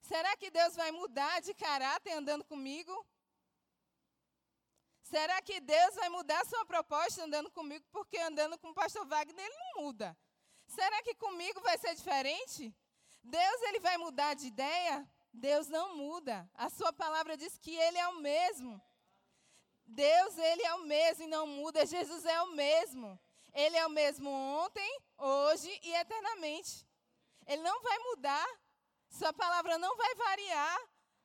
Será 0.00 0.34
que 0.36 0.50
Deus 0.50 0.74
vai 0.74 0.90
mudar 0.90 1.40
de 1.42 1.52
caráter 1.52 2.12
andando 2.12 2.42
comigo? 2.42 3.06
Será 5.10 5.40
que 5.40 5.58
Deus 5.60 5.94
vai 5.94 6.08
mudar 6.10 6.44
sua 6.44 6.66
proposta 6.66 7.24
andando 7.24 7.50
comigo? 7.50 7.84
Porque 7.90 8.18
andando 8.18 8.58
com 8.58 8.68
o 8.70 8.74
pastor 8.74 9.06
Wagner 9.06 9.44
ele 9.44 9.56
não 9.56 9.84
muda. 9.84 10.16
Será 10.66 11.02
que 11.02 11.14
comigo 11.14 11.60
vai 11.62 11.78
ser 11.78 11.94
diferente? 11.94 12.74
Deus 13.22 13.62
ele 13.62 13.80
vai 13.80 13.96
mudar 13.96 14.34
de 14.34 14.48
ideia? 14.48 15.08
Deus 15.32 15.66
não 15.68 15.96
muda. 15.96 16.48
A 16.54 16.68
sua 16.68 16.92
palavra 16.92 17.38
diz 17.38 17.56
que 17.58 17.74
ele 17.74 17.96
é 17.96 18.08
o 18.08 18.16
mesmo. 18.16 18.80
Deus 19.86 20.36
ele 20.36 20.62
é 20.62 20.74
o 20.74 20.84
mesmo 20.84 21.24
e 21.24 21.26
não 21.26 21.46
muda. 21.46 21.86
Jesus 21.86 22.26
é 22.26 22.42
o 22.42 22.52
mesmo. 22.52 23.18
Ele 23.54 23.76
é 23.78 23.86
o 23.86 23.90
mesmo 23.90 24.28
ontem, 24.28 25.00
hoje 25.16 25.80
e 25.82 25.94
eternamente. 25.94 26.86
Ele 27.46 27.62
não 27.62 27.80
vai 27.80 27.98
mudar. 28.00 28.46
Sua 29.08 29.32
palavra 29.32 29.78
não 29.78 29.96
vai 29.96 30.14
variar, 30.16 30.80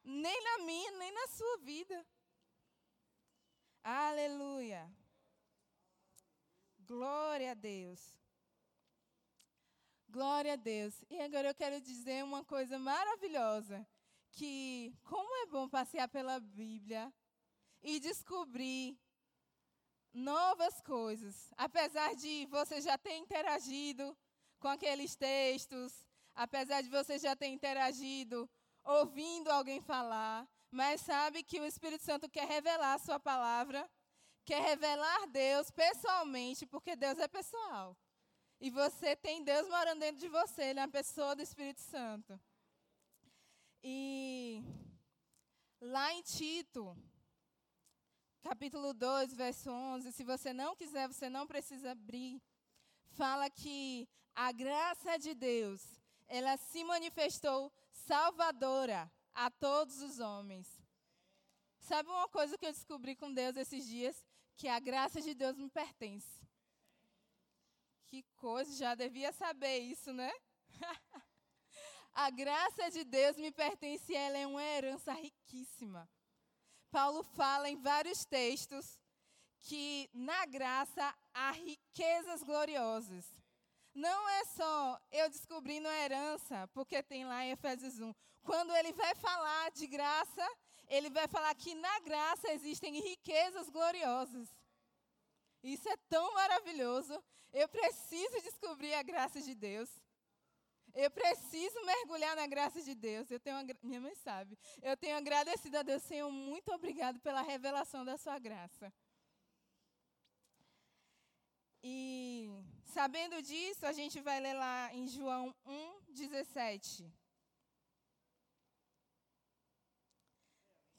nem 0.06 0.44
na 0.44 0.58
minha, 0.60 0.92
nem 0.92 1.12
na 1.12 1.28
sua 1.28 1.58
vida. 1.58 2.06
Aleluia. 3.84 4.90
Glória 6.88 7.52
a 7.52 7.54
Deus. 7.54 8.00
Glória 10.08 10.54
a 10.54 10.56
Deus. 10.56 10.94
E 11.10 11.20
agora 11.20 11.50
eu 11.50 11.56
quero 11.56 11.82
dizer 11.82 12.24
uma 12.24 12.46
coisa 12.46 12.80
maravilhosa, 12.80 13.86
que 14.32 14.96
como 15.04 15.36
é 15.44 15.48
bom 15.48 15.68
passear 15.68 16.08
pela 16.08 16.40
Bíblia 16.40 17.13
e 17.82 18.00
descobrir 18.00 18.98
novas 20.13 20.80
coisas. 20.80 21.52
Apesar 21.58 22.16
de 22.16 22.46
você 22.46 22.80
já 22.80 22.98
ter 22.98 23.18
interagido 23.18 24.18
com 24.60 24.70
aqueles 24.70 25.13
textos, 25.18 26.08
apesar 26.34 26.82
de 26.82 26.90
você 26.90 27.20
já 27.20 27.36
ter 27.36 27.48
interagido 27.48 28.50
ouvindo 28.86 29.50
alguém 29.50 29.82
falar, 29.82 30.48
mas 30.74 31.01
sabe 31.01 31.44
que 31.44 31.60
o 31.60 31.65
Espírito 31.65 32.03
Santo 32.03 32.27
quer 32.27 32.48
revelar 32.48 32.96
a 32.96 32.98
sua 32.98 33.20
palavra, 33.20 33.88
quer 34.44 34.60
revelar 34.60 35.27
Deus 35.27 35.70
pessoalmente, 35.70 36.65
porque 36.65 36.96
Deus 36.96 37.20
é 37.20 37.27
pessoal. 37.27 37.96
E 38.60 38.72
você 38.72 39.15
tem 39.15 39.44
Deus 39.44 39.70
morando 39.70 40.00
dentro 40.00 40.20
de 40.20 40.27
você, 40.27 40.74
na 40.74 40.88
pessoa 40.88 41.36
do 41.36 41.44
Espírito 41.44 41.80
Santo. 41.80 42.39
E 43.84 44.63
lá 45.80 46.12
em 46.12 46.24
Tito, 46.24 46.98
capítulo 48.42 48.96
2, 48.96 49.32
verso 49.36 49.70
11, 49.70 50.12
se 50.12 50.24
você 50.24 50.51
não 50.53 50.75
quiser, 50.75 51.08
você 51.08 51.30
não 51.30 51.46
precisa 51.46 51.92
abrir. 51.92 52.42
Fala 53.12 53.48
que 53.48 54.10
a 54.34 54.51
graça 54.51 55.20
de 55.20 55.36
Deus, 55.36 55.84
ela 56.27 56.58
se 56.58 56.84
manifestou 56.84 57.72
salvadora 57.92 59.12
a 59.34 59.50
todos 59.50 60.02
os 60.02 60.20
homens. 60.20 60.68
Sabe 61.80 62.10
uma 62.10 62.28
coisa 62.30 62.58
que 62.58 62.66
eu 62.66 62.72
descobri 62.72 63.16
com 63.16 63.34
Deus 63.34 63.56
esses 63.58 63.86
dias? 63.86 64.24
Que 64.56 64.68
a 64.68 64.80
graça 64.80 65.22
de 65.22 65.34
Deus 65.34 65.58
me 65.58 65.70
pertence. 65.70 66.42
Que 68.06 68.24
coisa, 68.36 68.75
já 68.78 68.96
devia 68.96 69.32
saber 69.34 69.80
isso, 69.80 70.13
né? 70.13 70.32
a 72.13 72.30
graça 72.30 72.90
de 72.92 73.04
Deus 73.04 73.36
me 73.38 73.52
pertence 73.52 74.12
e 74.12 74.16
ela 74.16 74.38
é 74.38 74.48
uma 74.48 74.63
herança 74.63 75.12
riquíssima. 75.13 76.10
Paulo 76.92 77.24
fala 77.24 77.70
em 77.70 77.75
vários 77.82 78.24
textos 78.24 79.00
que 79.62 80.10
na 80.13 80.46
graça 80.46 81.16
há 81.34 81.52
riquezas 81.52 82.44
gloriosas. 82.44 83.25
Não 83.93 84.29
é 84.29 84.45
só 84.45 85.00
eu 85.12 85.29
descobrindo 85.29 85.88
a 85.88 86.00
herança, 86.00 86.67
porque 86.73 87.03
tem 87.03 87.25
lá 87.25 87.45
em 87.45 87.51
Efésios 87.51 88.00
1. 88.00 88.13
Quando 88.43 88.75
ele 88.75 88.91
vai 88.93 89.13
falar 89.15 89.71
de 89.71 89.85
graça, 89.88 90.47
ele 90.88 91.09
vai 91.09 91.27
falar 91.27 91.53
que 91.55 91.75
na 91.75 92.00
graça 92.00 92.51
existem 92.51 93.00
riquezas 93.00 93.69
gloriosas. 93.69 94.50
Isso 95.63 95.88
é 95.88 95.97
tão 96.09 96.33
maravilhoso. 96.33 97.23
Eu 97.53 97.69
preciso 97.69 98.41
descobrir 98.41 98.93
a 98.95 99.03
graça 99.03 99.39
de 99.41 99.53
Deus. 99.53 99.89
Eu 100.93 101.09
preciso 101.09 101.83
mergulhar 101.85 102.35
na 102.35 102.45
graça 102.45 102.81
de 102.81 102.93
Deus. 102.93 103.29
Eu 103.31 103.39
tenho 103.39 103.57
minha 103.81 104.01
mãe 104.01 104.13
sabe. 104.15 104.57
Eu 104.81 104.97
tenho 104.97 105.17
agradecido 105.17 105.77
a 105.77 105.84
Deus, 105.84 106.03
Senhor, 106.03 106.29
muito 106.32 106.71
obrigado 106.71 107.19
pela 107.19 107.41
revelação 107.41 108.03
da 108.03 108.17
sua 108.17 108.38
graça. 108.38 108.91
E 111.84 112.50
sabendo 112.86 113.41
disso, 113.41 113.86
a 113.86 113.91
gente 113.91 114.22
vai 114.22 114.39
ler 114.39 114.54
lá 114.54 114.93
em 114.93 115.08
João 115.08 115.54
1, 115.65 116.02
17. 116.10 117.12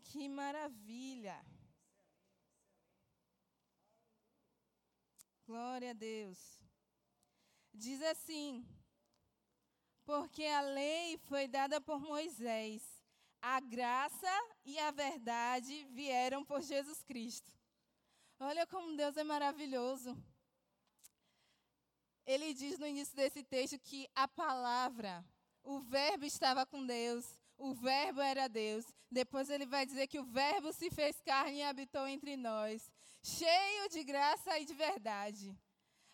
Que 0.02 0.28
maravilha! 0.28 1.44
Glória 5.46 5.90
a 5.90 5.94
Deus. 5.94 6.60
Diz 7.72 8.00
assim: 8.02 8.66
porque 10.04 10.44
a 10.44 10.60
lei 10.60 11.16
foi 11.28 11.48
dada 11.48 11.80
por 11.80 11.98
Moisés, 11.98 12.82
a 13.40 13.58
graça 13.60 14.30
e 14.64 14.78
a 14.78 14.90
verdade 14.90 15.84
vieram 15.90 16.44
por 16.44 16.60
Jesus 16.62 17.02
Cristo. 17.02 17.50
Olha 18.38 18.66
como 18.66 18.96
Deus 18.96 19.16
é 19.16 19.24
maravilhoso. 19.24 20.16
Ele 22.26 22.54
diz 22.54 22.78
no 22.78 22.86
início 22.86 23.14
desse 23.14 23.42
texto 23.42 23.78
que 23.78 24.08
a 24.14 24.26
palavra, 24.26 25.24
o 25.62 25.80
verbo 25.80 26.24
estava 26.24 26.64
com 26.64 26.84
Deus, 26.86 27.38
o 27.56 27.74
verbo 27.74 28.20
era 28.20 28.48
Deus. 28.48 28.84
Depois 29.10 29.50
ele 29.50 29.66
vai 29.66 29.84
dizer 29.86 30.06
que 30.06 30.18
o 30.18 30.24
verbo 30.24 30.72
se 30.72 30.90
fez 30.90 31.20
carne 31.20 31.58
e 31.58 31.62
habitou 31.62 32.06
entre 32.06 32.36
nós, 32.36 32.90
cheio 33.22 33.88
de 33.90 34.02
graça 34.02 34.58
e 34.58 34.64
de 34.64 34.74
verdade. 34.74 35.56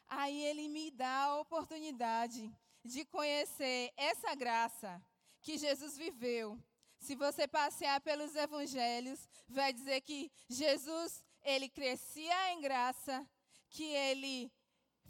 Aí 0.08 0.42
ele 0.44 0.68
me 0.68 0.90
dá 0.90 1.24
a 1.24 1.40
oportunidade 1.40 2.52
de 2.84 3.04
conhecer 3.04 3.92
essa 3.96 4.34
graça 4.34 5.00
que 5.40 5.56
Jesus 5.56 5.96
viveu. 5.96 6.58
Se 6.98 7.14
você 7.14 7.48
passear 7.48 8.00
pelos 8.00 8.34
evangelhos, 8.34 9.28
vai 9.48 9.72
dizer 9.72 10.00
que 10.02 10.30
Jesus, 10.48 11.24
ele 11.42 11.68
crescia 11.68 12.52
em 12.52 12.60
graça, 12.60 13.26
que 13.70 13.84
ele 13.84 14.52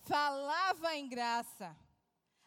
falava 0.02 0.94
em 0.96 1.08
graça. 1.08 1.76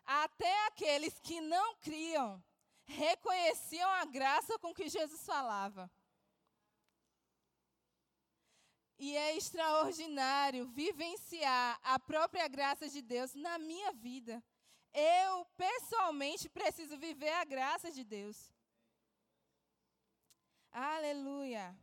Até 0.05 0.67
aqueles 0.67 1.17
que 1.19 1.39
não 1.39 1.75
criam 1.75 2.43
reconheciam 2.85 3.89
a 3.89 4.05
graça 4.05 4.59
com 4.59 4.73
que 4.73 4.89
Jesus 4.89 5.25
falava. 5.25 5.89
E 8.97 9.15
é 9.17 9.35
extraordinário 9.35 10.67
vivenciar 10.67 11.79
a 11.83 11.99
própria 11.99 12.47
graça 12.47 12.87
de 12.87 13.01
Deus 13.01 13.33
na 13.33 13.57
minha 13.57 13.91
vida. 13.93 14.43
Eu, 14.93 15.45
pessoalmente, 15.57 16.49
preciso 16.49 16.97
viver 16.97 17.33
a 17.33 17.43
graça 17.43 17.91
de 17.91 18.03
Deus. 18.03 18.53
Aleluia. 20.71 21.75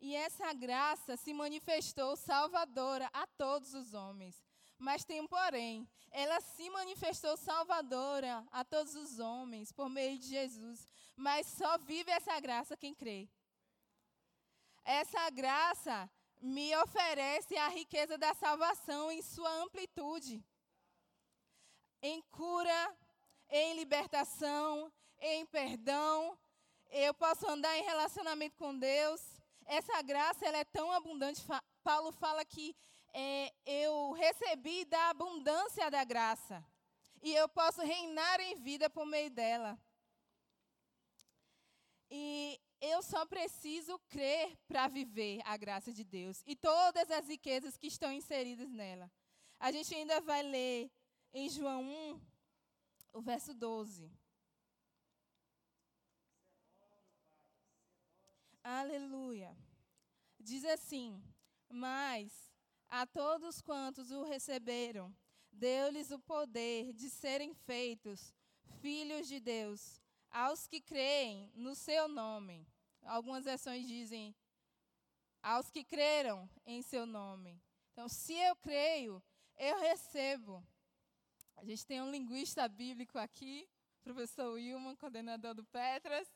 E 0.00 0.14
essa 0.16 0.52
graça 0.52 1.16
se 1.16 1.32
manifestou 1.32 2.16
salvadora 2.16 3.08
a 3.12 3.26
todos 3.26 3.74
os 3.74 3.94
homens. 3.94 4.49
Mas 4.80 5.04
tem 5.04 5.20
um 5.20 5.28
porém. 5.28 5.88
Ela 6.10 6.40
se 6.40 6.68
manifestou 6.70 7.36
salvadora 7.36 8.44
a 8.50 8.64
todos 8.64 8.96
os 8.96 9.20
homens 9.20 9.70
por 9.70 9.88
meio 9.88 10.18
de 10.18 10.26
Jesus. 10.26 10.88
Mas 11.14 11.46
só 11.46 11.78
vive 11.78 12.10
essa 12.10 12.40
graça 12.40 12.76
quem 12.76 12.94
crê. 12.94 13.28
Essa 14.82 15.30
graça 15.30 16.10
me 16.40 16.74
oferece 16.78 17.56
a 17.56 17.68
riqueza 17.68 18.18
da 18.18 18.34
salvação 18.34 19.12
em 19.12 19.22
sua 19.22 19.52
amplitude 19.62 20.42
em 22.02 22.22
cura, 22.30 22.96
em 23.50 23.74
libertação, 23.74 24.92
em 25.20 25.44
perdão. 25.46 26.38
Eu 26.90 27.12
posso 27.14 27.48
andar 27.48 27.76
em 27.76 27.84
relacionamento 27.84 28.56
com 28.56 28.76
Deus. 28.76 29.20
Essa 29.66 30.00
graça 30.02 30.46
ela 30.46 30.58
é 30.58 30.64
tão 30.64 30.90
abundante. 30.90 31.42
Paulo 31.82 32.10
fala 32.12 32.44
que 32.44 32.74
é, 33.12 33.52
eu 33.66 34.12
recebi 34.12 34.84
da 34.84 35.10
abundância 35.10 35.90
da 35.90 36.04
graça. 36.04 36.64
E 37.22 37.34
eu 37.34 37.48
posso 37.48 37.82
reinar 37.82 38.40
em 38.40 38.56
vida 38.56 38.88
por 38.88 39.04
meio 39.04 39.30
dela. 39.30 39.78
E 42.10 42.60
eu 42.80 43.02
só 43.02 43.26
preciso 43.26 43.98
crer 44.08 44.56
para 44.66 44.88
viver 44.88 45.40
a 45.44 45.56
graça 45.56 45.92
de 45.92 46.02
Deus 46.02 46.42
e 46.46 46.56
todas 46.56 47.10
as 47.10 47.28
riquezas 47.28 47.76
que 47.76 47.86
estão 47.86 48.10
inseridas 48.10 48.70
nela. 48.70 49.10
A 49.58 49.70
gente 49.70 49.94
ainda 49.94 50.20
vai 50.20 50.42
ler 50.42 50.90
em 51.32 51.48
João 51.48 51.82
1, 51.82 52.20
o 53.12 53.20
verso 53.20 53.52
12. 53.52 54.10
Aleluia. 58.62 59.56
Diz 60.38 60.64
assim: 60.64 61.22
Mas 61.68 62.49
a 62.90 63.06
todos 63.06 63.62
quantos 63.62 64.10
o 64.10 64.24
receberam, 64.24 65.14
deu-lhes 65.52 66.10
o 66.10 66.18
poder 66.18 66.92
de 66.92 67.08
serem 67.08 67.54
feitos 67.54 68.34
filhos 68.80 69.28
de 69.28 69.38
Deus, 69.38 70.00
aos 70.30 70.66
que 70.66 70.80
creem 70.80 71.50
no 71.54 71.74
seu 71.74 72.08
nome. 72.08 72.66
Algumas 73.02 73.44
versões 73.44 73.86
dizem 73.86 74.34
aos 75.42 75.70
que 75.70 75.84
creram 75.84 76.48
em 76.66 76.82
seu 76.82 77.06
nome. 77.06 77.60
Então, 77.92 78.08
se 78.08 78.34
eu 78.34 78.56
creio, 78.56 79.22
eu 79.56 79.78
recebo. 79.80 80.64
A 81.56 81.64
gente 81.64 81.86
tem 81.86 82.00
um 82.00 82.10
linguista 82.10 82.66
bíblico 82.68 83.18
aqui, 83.18 83.68
professor 84.02 84.52
Wilman, 84.52 84.96
coordenador 84.96 85.54
do 85.54 85.64
Petras. 85.64 86.28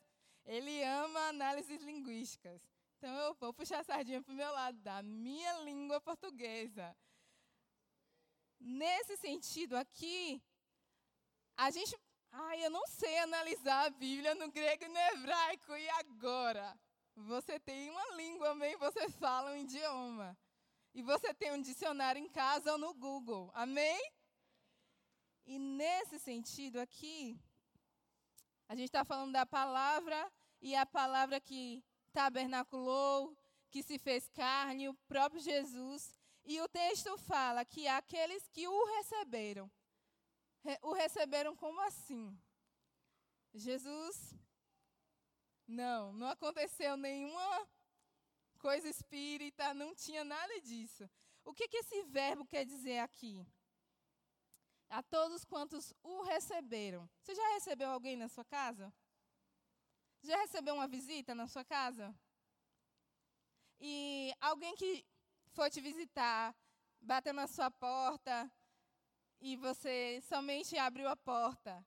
Ele 0.45 0.83
ama 0.83 1.19
análises 1.29 1.81
linguísticas. 1.81 2.61
Então, 2.97 3.15
eu 3.15 3.33
vou 3.35 3.53
puxar 3.53 3.79
a 3.79 3.83
sardinha 3.83 4.21
para 4.21 4.31
o 4.31 4.35
meu 4.35 4.51
lado, 4.51 4.77
da 4.79 5.03
minha 5.03 5.53
língua 5.59 5.99
portuguesa. 6.01 6.95
Nesse 8.59 9.17
sentido 9.17 9.75
aqui, 9.75 10.41
a 11.57 11.69
gente. 11.69 11.95
Ai, 12.31 12.65
eu 12.65 12.69
não 12.69 12.85
sei 12.87 13.17
analisar 13.19 13.85
a 13.85 13.89
Bíblia 13.89 14.35
no 14.35 14.51
grego 14.51 14.83
e 14.83 14.87
no 14.89 14.97
hebraico, 14.97 15.75
e 15.75 15.89
agora? 15.89 16.77
Você 17.15 17.59
tem 17.59 17.89
uma 17.89 18.15
língua, 18.15 18.49
amém? 18.49 18.75
Você 18.77 19.09
fala 19.09 19.51
um 19.51 19.57
idioma. 19.57 20.37
E 20.93 21.01
você 21.01 21.33
tem 21.33 21.51
um 21.51 21.61
dicionário 21.61 22.21
em 22.21 22.27
casa 22.29 22.71
ou 22.71 22.77
no 22.77 22.93
Google, 22.93 23.51
amém? 23.53 24.01
E 25.45 25.59
nesse 25.59 26.17
sentido 26.19 26.79
aqui, 26.79 27.39
a 28.67 28.75
gente 28.75 28.85
está 28.87 29.05
falando 29.05 29.31
da 29.31 29.45
palavra 29.45 30.31
e 30.61 30.75
a 30.75 30.85
palavra 30.85 31.39
que 31.39 31.83
tabernaculou, 32.15 33.37
que 33.69 33.83
se 33.83 33.99
fez 33.99 34.29
carne, 34.29 34.87
o 34.87 34.93
próprio 35.11 35.41
Jesus. 35.41 36.17
E 36.45 36.61
o 36.61 36.67
texto 36.69 37.17
fala 37.17 37.65
que 37.65 37.87
aqueles 37.89 38.47
que 38.47 38.65
o 38.67 38.85
receberam, 38.95 39.69
o 40.81 40.93
receberam 40.93 41.53
como 41.55 41.81
assim? 41.81 42.25
Jesus 43.53 44.33
não, 45.67 46.13
não 46.13 46.27
aconteceu 46.27 46.95
nenhuma 46.95 47.67
coisa 48.59 48.87
espírita, 48.87 49.73
não 49.73 49.93
tinha 49.93 50.23
nada 50.23 50.61
disso. 50.61 51.09
O 51.43 51.53
que, 51.53 51.67
que 51.67 51.77
esse 51.77 52.01
verbo 52.03 52.45
quer 52.45 52.65
dizer 52.65 52.99
aqui? 52.99 53.45
A 54.89 55.03
todos 55.03 55.43
quantos 55.43 55.93
o 56.01 56.21
receberam. 56.21 57.09
Você 57.21 57.35
já 57.35 57.47
recebeu 57.55 57.89
alguém 57.89 58.15
na 58.15 58.29
sua 58.29 58.45
casa? 58.45 58.93
Já 60.25 60.37
recebeu 60.37 60.73
uma 60.73 60.87
visita 60.87 61.35
na 61.35 61.47
sua 61.47 61.63
casa? 61.63 62.11
E 63.79 64.33
alguém 64.41 64.75
que 64.75 65.05
foi 65.53 65.69
te 65.69 65.79
visitar, 65.79 66.55
bateu 66.99 67.31
na 67.31 67.45
sua 67.45 67.69
porta 67.69 68.51
e 69.39 69.55
você 69.55 70.19
somente 70.23 70.75
abriu 70.79 71.07
a 71.07 71.15
porta 71.15 71.85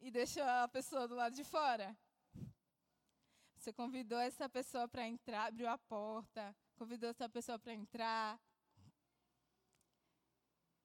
e 0.00 0.10
deixou 0.10 0.42
a 0.42 0.66
pessoa 0.66 1.06
do 1.06 1.14
lado 1.14 1.36
de 1.36 1.44
fora? 1.44 1.96
Você 3.54 3.72
convidou 3.72 4.18
essa 4.18 4.48
pessoa 4.48 4.88
para 4.88 5.06
entrar, 5.06 5.44
abriu 5.46 5.68
a 5.68 5.78
porta, 5.78 6.56
convidou 6.74 7.10
essa 7.10 7.28
pessoa 7.28 7.56
para 7.56 7.72
entrar, 7.72 8.40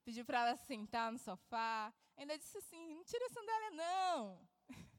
pediu 0.04 0.24
para 0.24 0.42
ela 0.42 0.56
sentar 0.56 1.12
no 1.12 1.18
sofá, 1.18 1.92
ainda 2.16 2.38
disse 2.38 2.60
assim: 2.60 2.94
não 2.94 3.04
tira 3.04 3.26
a 3.26 3.30
sandália, 3.30 3.72
não. 3.72 4.48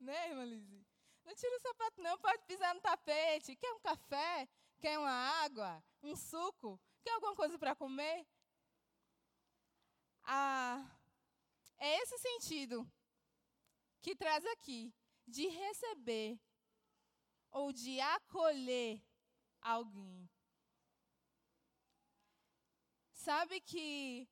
né, 0.00 0.30
irmã 0.30 0.44
Lizzie? 0.46 0.83
Não 1.24 1.34
tira 1.34 1.56
o 1.56 1.60
sapato, 1.60 2.02
não, 2.02 2.18
pode 2.18 2.44
pisar 2.44 2.74
no 2.74 2.80
tapete. 2.80 3.56
Quer 3.56 3.72
um 3.72 3.80
café? 3.80 4.48
Quer 4.78 4.98
uma 4.98 5.10
água? 5.44 5.82
Um 6.02 6.14
suco? 6.14 6.80
Quer 7.02 7.12
alguma 7.12 7.34
coisa 7.34 7.58
para 7.58 7.74
comer? 7.74 8.26
Ah, 10.22 10.84
é 11.78 12.02
esse 12.02 12.18
sentido 12.18 12.90
que 14.00 14.14
traz 14.14 14.44
aqui, 14.46 14.92
de 15.26 15.46
receber 15.48 16.38
ou 17.50 17.72
de 17.72 18.00
acolher 18.00 19.02
alguém. 19.60 20.28
Sabe 23.12 23.60
que 23.62 24.28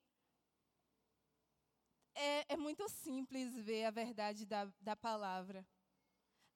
é, 2.15 2.53
é, 2.53 2.57
muito 2.57 2.87
simples 2.91 3.57
ver 3.57 3.85
a 3.85 3.91
verdade 3.91 4.45
da, 4.45 4.67
da 4.81 4.95
palavra. 4.95 5.67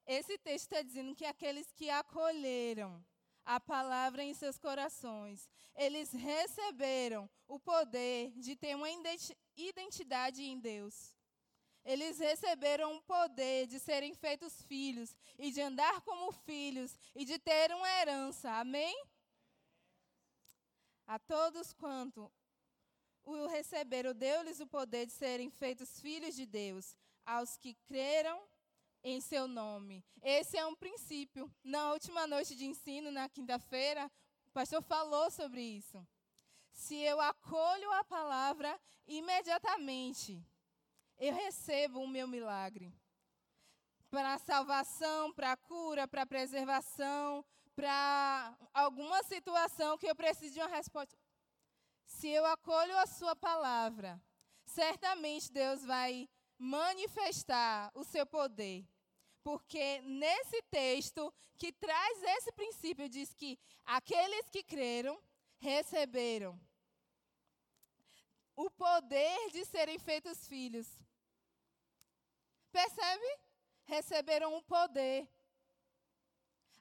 Esse 0.07 0.37
texto 0.37 0.71
está 0.71 0.81
dizendo 0.81 1.13
que 1.13 1.25
aqueles 1.25 1.69
que 1.73 1.89
acolheram 1.89 3.05
a 3.43 3.59
palavra 3.59 4.23
em 4.23 4.33
seus 4.33 4.57
corações, 4.57 5.49
eles 5.75 6.11
receberam 6.13 7.29
o 7.45 7.59
poder 7.59 8.31
de 8.37 8.55
ter 8.55 8.73
uma 8.75 8.89
identidade 9.55 10.41
em 10.43 10.57
Deus. 10.59 11.13
Eles 11.83 12.19
receberam 12.19 12.95
o 12.95 13.01
poder 13.01 13.67
de 13.67 13.79
serem 13.79 14.13
feitos 14.13 14.61
filhos 14.63 15.13
e 15.37 15.51
de 15.51 15.61
andar 15.61 16.01
como 16.01 16.31
filhos 16.31 16.97
e 17.13 17.25
de 17.25 17.37
ter 17.37 17.71
uma 17.73 17.89
herança. 17.99 18.49
Amém? 18.51 18.95
A 21.05 21.19
todos 21.19 21.73
quanto 21.73 22.31
o 23.23 23.45
receberam, 23.47 24.13
deu-lhes 24.13 24.61
o 24.61 24.67
poder 24.67 25.05
de 25.05 25.11
serem 25.11 25.49
feitos 25.49 25.99
filhos 25.99 26.33
de 26.33 26.45
Deus, 26.45 26.95
aos 27.25 27.57
que 27.57 27.73
creram 27.85 28.41
em 29.03 29.21
seu 29.21 29.47
nome. 29.47 30.03
Esse 30.21 30.57
é 30.57 30.65
um 30.65 30.75
princípio. 30.75 31.51
Na 31.63 31.93
última 31.93 32.27
noite 32.27 32.55
de 32.55 32.65
ensino, 32.65 33.11
na 33.11 33.29
quinta-feira, 33.29 34.11
o 34.47 34.51
pastor 34.51 34.81
falou 34.81 35.29
sobre 35.31 35.61
isso. 35.61 36.05
Se 36.71 36.95
eu 36.95 37.19
acolho 37.19 37.91
a 37.93 38.03
palavra 38.03 38.79
imediatamente, 39.07 40.43
eu 41.17 41.33
recebo 41.33 42.01
o 42.01 42.07
meu 42.07 42.27
milagre. 42.27 42.93
Para 44.09 44.37
salvação, 44.37 45.33
para 45.33 45.57
cura, 45.57 46.07
para 46.07 46.25
preservação, 46.25 47.43
para 47.75 48.57
alguma 48.73 49.21
situação 49.23 49.97
que 49.97 50.07
eu 50.07 50.15
preciso 50.15 50.53
de 50.53 50.59
uma 50.59 50.69
resposta. 50.69 51.17
Se 52.05 52.29
eu 52.29 52.45
acolho 52.45 52.97
a 52.97 53.05
sua 53.05 53.35
palavra, 53.35 54.21
certamente 54.65 55.51
Deus 55.51 55.83
vai 55.83 56.29
manifestar 56.57 57.91
o 57.93 58.03
seu 58.03 58.25
poder. 58.25 58.85
Porque 59.43 60.01
nesse 60.01 60.61
texto 60.63 61.33
que 61.57 61.71
traz 61.71 62.23
esse 62.23 62.51
princípio, 62.51 63.09
diz 63.09 63.33
que 63.33 63.59
aqueles 63.85 64.49
que 64.49 64.63
creram 64.63 65.21
receberam 65.59 66.59
o 68.55 68.69
poder 68.71 69.51
de 69.51 69.63
serem 69.65 69.99
feitos 69.99 70.47
filhos. 70.47 70.87
Percebe? 72.71 73.39
Receberam 73.85 74.55
um 74.55 74.61
poder. 74.63 75.27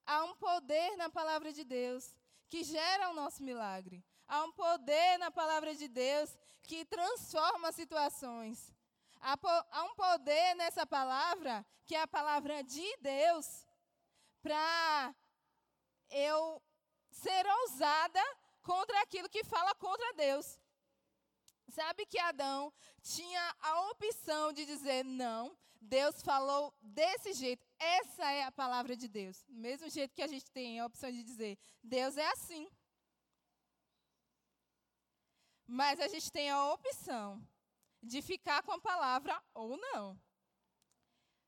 Há 0.07 0.25
um 0.25 0.35
poder 0.37 0.97
na 0.97 1.11
palavra 1.11 1.53
de 1.53 1.65
Deus 1.65 2.15
que 2.49 2.65
gera 2.65 3.11
o 3.11 3.15
nosso 3.15 3.43
milagre. 3.43 4.05
Há 4.27 4.45
um 4.45 4.53
poder 4.53 5.19
na 5.19 5.31
palavra 5.31 5.75
de 5.75 5.89
Deus 5.89 6.37
que 6.63 6.85
transforma 6.85 7.71
situações. 7.73 8.76
Há, 9.29 9.83
um 9.83 9.95
poder 9.97 10.55
nessa 10.55 10.87
palavra, 10.87 11.67
que 11.85 11.97
é 11.97 12.03
a 12.03 12.07
palavra 12.07 12.63
de 12.63 12.97
Deus, 12.99 13.67
para 14.41 15.13
eu 16.09 16.63
ser 17.11 17.45
ousada 17.45 18.23
contra 18.63 19.01
aquilo 19.01 19.29
que 19.29 19.43
fala 19.43 19.75
contra 19.75 20.15
Deus. 20.15 20.61
Sabe 21.71 22.07
que 22.07 22.21
Adão 22.21 22.73
tinha 23.03 23.57
a 23.63 23.91
opção 23.91 24.53
de 24.53 24.65
dizer 24.65 25.05
não, 25.05 25.59
Deus 25.81 26.23
falou 26.23 26.73
desse 26.81 27.33
jeito. 27.33 27.67
Essa 27.81 28.31
é 28.31 28.45
a 28.45 28.53
palavra 28.53 28.95
de 28.95 29.09
Deus. 29.09 29.45
Mesmo 29.49 29.91
jeito 29.91 30.15
que 30.15 30.23
a 30.23 30.29
gente 30.29 30.49
tem 30.53 30.79
a 30.79 30.87
opção 30.87 31.11
de 31.11 31.25
dizer, 31.25 31.59
Deus 31.83 32.17
é 32.17 32.29
assim. 32.29 32.71
Mas 35.67 35.99
a 35.99 36.07
gente 36.07 36.31
tem 36.31 36.49
a 36.49 36.73
opção 36.73 37.45
de 38.07 38.23
ficar 38.23 38.63
com 38.63 38.73
a 38.73 38.81
palavra 38.81 39.43
ou 39.55 39.77
não. 39.77 40.19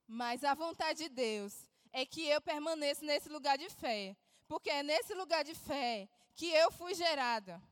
Mas 0.07 0.45
a 0.45 0.55
vontade 0.55 1.05
de 1.05 1.09
Deus 1.09 1.55
é 1.93 2.05
que 2.05 2.27
eu 2.27 2.41
permaneça 2.41 3.05
nesse 3.05 3.29
lugar 3.29 3.57
de 3.59 3.69
fé. 3.71 4.17
Porque 4.47 4.71
é 4.71 4.83
nesse 4.83 5.15
lugar 5.15 5.45
de 5.45 5.55
fé 5.55 6.09
que 6.35 6.51
eu 6.51 6.71
fui 6.73 6.95
gerada 6.95 7.63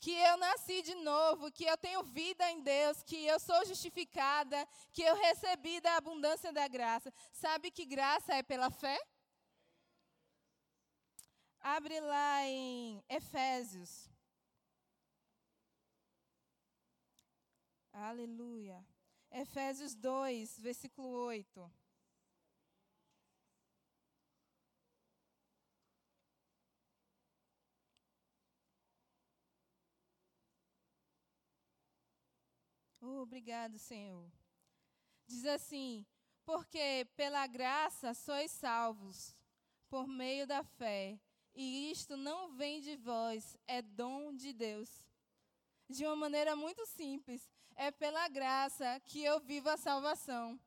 que 0.00 0.12
eu 0.12 0.36
nasci 0.36 0.82
de 0.82 0.94
novo, 0.94 1.50
que 1.50 1.64
eu 1.64 1.76
tenho 1.76 2.02
vida 2.02 2.48
em 2.50 2.60
Deus, 2.62 3.02
que 3.02 3.26
eu 3.26 3.38
sou 3.40 3.64
justificada, 3.66 4.66
que 4.92 5.02
eu 5.02 5.14
recebi 5.16 5.80
da 5.80 5.96
abundância 5.96 6.52
da 6.52 6.68
graça. 6.68 7.12
Sabe 7.32 7.70
que 7.70 7.84
graça 7.84 8.34
é 8.34 8.42
pela 8.42 8.70
fé? 8.70 8.98
Abre 11.60 11.98
lá 12.00 12.46
em 12.46 13.02
Efésios. 13.08 14.08
Aleluia. 18.00 18.86
Efésios 19.30 19.92
2, 19.92 20.60
versículo 20.60 21.08
8. 21.08 21.70
Oh, 33.00 33.22
obrigado, 33.22 33.76
Senhor. 33.78 34.30
Diz 35.26 35.44
assim: 35.46 36.06
Porque 36.44 37.04
pela 37.16 37.46
graça 37.48 38.14
sois 38.14 38.52
salvos, 38.52 39.34
por 39.88 40.06
meio 40.06 40.46
da 40.46 40.62
fé. 40.62 41.18
E 41.52 41.90
isto 41.90 42.16
não 42.16 42.54
vem 42.54 42.80
de 42.80 42.94
vós, 42.94 43.56
é 43.66 43.82
dom 43.82 44.32
de 44.32 44.52
Deus. 44.52 44.88
De 45.90 46.06
uma 46.06 46.14
maneira 46.14 46.54
muito 46.54 46.86
simples, 46.86 47.50
é 47.78 47.92
pela 47.92 48.26
graça 48.28 49.00
que 49.04 49.22
eu 49.22 49.38
vivo 49.38 49.70
a 49.70 49.76
salvação. 49.76 50.58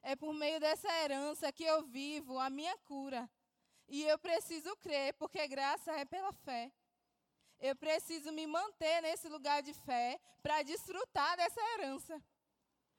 É 0.00 0.14
por 0.14 0.32
meio 0.32 0.60
dessa 0.60 0.88
herança 1.02 1.50
que 1.50 1.64
eu 1.64 1.82
vivo 1.82 2.38
a 2.38 2.48
minha 2.48 2.78
cura. 2.78 3.28
E 3.88 4.04
eu 4.04 4.16
preciso 4.16 4.76
crer, 4.76 5.12
porque 5.14 5.48
graça 5.48 5.90
é 5.92 6.04
pela 6.04 6.32
fé. 6.32 6.70
Eu 7.58 7.74
preciso 7.74 8.30
me 8.30 8.46
manter 8.46 9.02
nesse 9.02 9.28
lugar 9.28 9.60
de 9.60 9.74
fé 9.74 10.20
para 10.40 10.62
desfrutar 10.62 11.36
dessa 11.36 11.60
herança. 11.72 12.22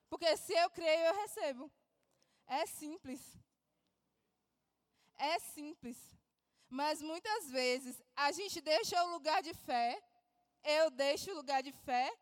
Porque 0.09 0.35
se 0.35 0.53
eu 0.53 0.69
creio, 0.71 1.05
eu 1.05 1.15
recebo. 1.15 1.71
É 2.45 2.65
simples. 2.65 3.21
É 5.15 5.39
simples. 5.39 5.97
Mas 6.69 7.01
muitas 7.01 7.49
vezes 7.49 8.03
a 8.13 8.29
gente 8.33 8.59
deixa 8.59 9.01
o 9.05 9.11
lugar 9.11 9.41
de 9.41 9.53
fé, 9.53 10.03
eu 10.65 10.91
deixo 10.91 11.31
o 11.31 11.35
lugar 11.35 11.63
de 11.63 11.71
fé, 11.71 12.13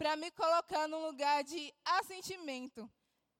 para 0.00 0.16
me 0.16 0.30
colocar 0.30 0.88
num 0.88 1.04
lugar 1.04 1.44
de 1.44 1.74
assentimento. 1.84 2.90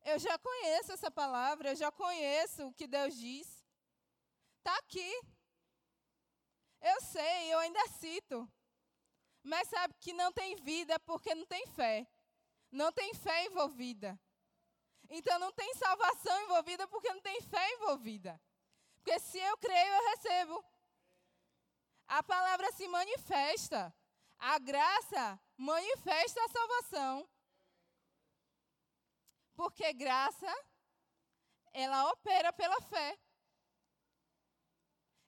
Eu 0.04 0.18
já 0.18 0.38
conheço 0.38 0.92
essa 0.92 1.10
palavra, 1.10 1.70
eu 1.70 1.74
já 1.74 1.90
conheço 1.90 2.66
o 2.66 2.74
que 2.74 2.86
Deus 2.86 3.16
diz. 3.16 3.48
Está 4.58 4.76
aqui. 4.76 5.10
Eu 6.82 7.00
sei, 7.00 7.54
eu 7.54 7.58
ainda 7.60 7.80
cito. 7.98 8.46
Mas 9.42 9.68
sabe 9.68 9.94
que 10.00 10.12
não 10.12 10.30
tem 10.34 10.54
vida 10.56 11.00
porque 11.00 11.34
não 11.34 11.46
tem 11.46 11.66
fé. 11.68 12.06
Não 12.70 12.92
tem 12.92 13.14
fé 13.14 13.46
envolvida. 13.46 14.20
Então 15.08 15.38
não 15.38 15.52
tem 15.52 15.72
salvação 15.76 16.42
envolvida 16.42 16.86
porque 16.88 17.10
não 17.10 17.22
tem 17.22 17.40
fé 17.40 17.72
envolvida. 17.72 18.38
Porque 18.96 19.18
se 19.18 19.38
eu 19.38 19.56
creio, 19.56 19.94
eu 19.94 20.10
recebo. 20.10 20.64
A 22.06 22.22
palavra 22.22 22.70
se 22.72 22.86
manifesta. 22.86 23.94
A 24.38 24.58
graça 24.58 25.40
manifesta 25.60 26.42
a 26.42 26.48
salvação. 26.48 27.28
Porque 29.54 29.92
graça, 29.92 30.50
ela 31.72 32.10
opera 32.10 32.50
pela 32.52 32.80
fé. 32.80 33.18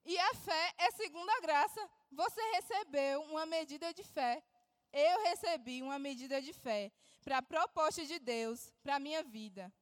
E 0.05 0.19
a 0.19 0.35
fé 0.35 0.75
é 0.79 0.91
segundo 0.93 1.29
a 1.29 1.41
graça. 1.41 1.91
Você 2.11 2.41
recebeu 2.53 3.23
uma 3.25 3.45
medida 3.45 3.93
de 3.93 4.03
fé. 4.03 4.43
Eu 4.91 5.23
recebi 5.25 5.83
uma 5.83 5.99
medida 5.99 6.41
de 6.41 6.53
fé 6.53 6.91
para 7.23 7.39
a 7.39 7.43
proposta 7.43 8.05
de 8.05 8.19
Deus 8.19 8.73
para 8.83 8.97
a 8.97 9.01
minha 9.01 9.23
vida. 9.23 9.73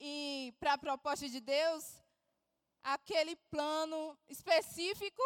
E 0.00 0.52
para 0.58 0.72
a 0.72 0.78
proposta 0.78 1.28
de 1.28 1.40
Deus, 1.40 2.02
aquele 2.82 3.36
plano 3.36 4.18
específico 4.28 5.22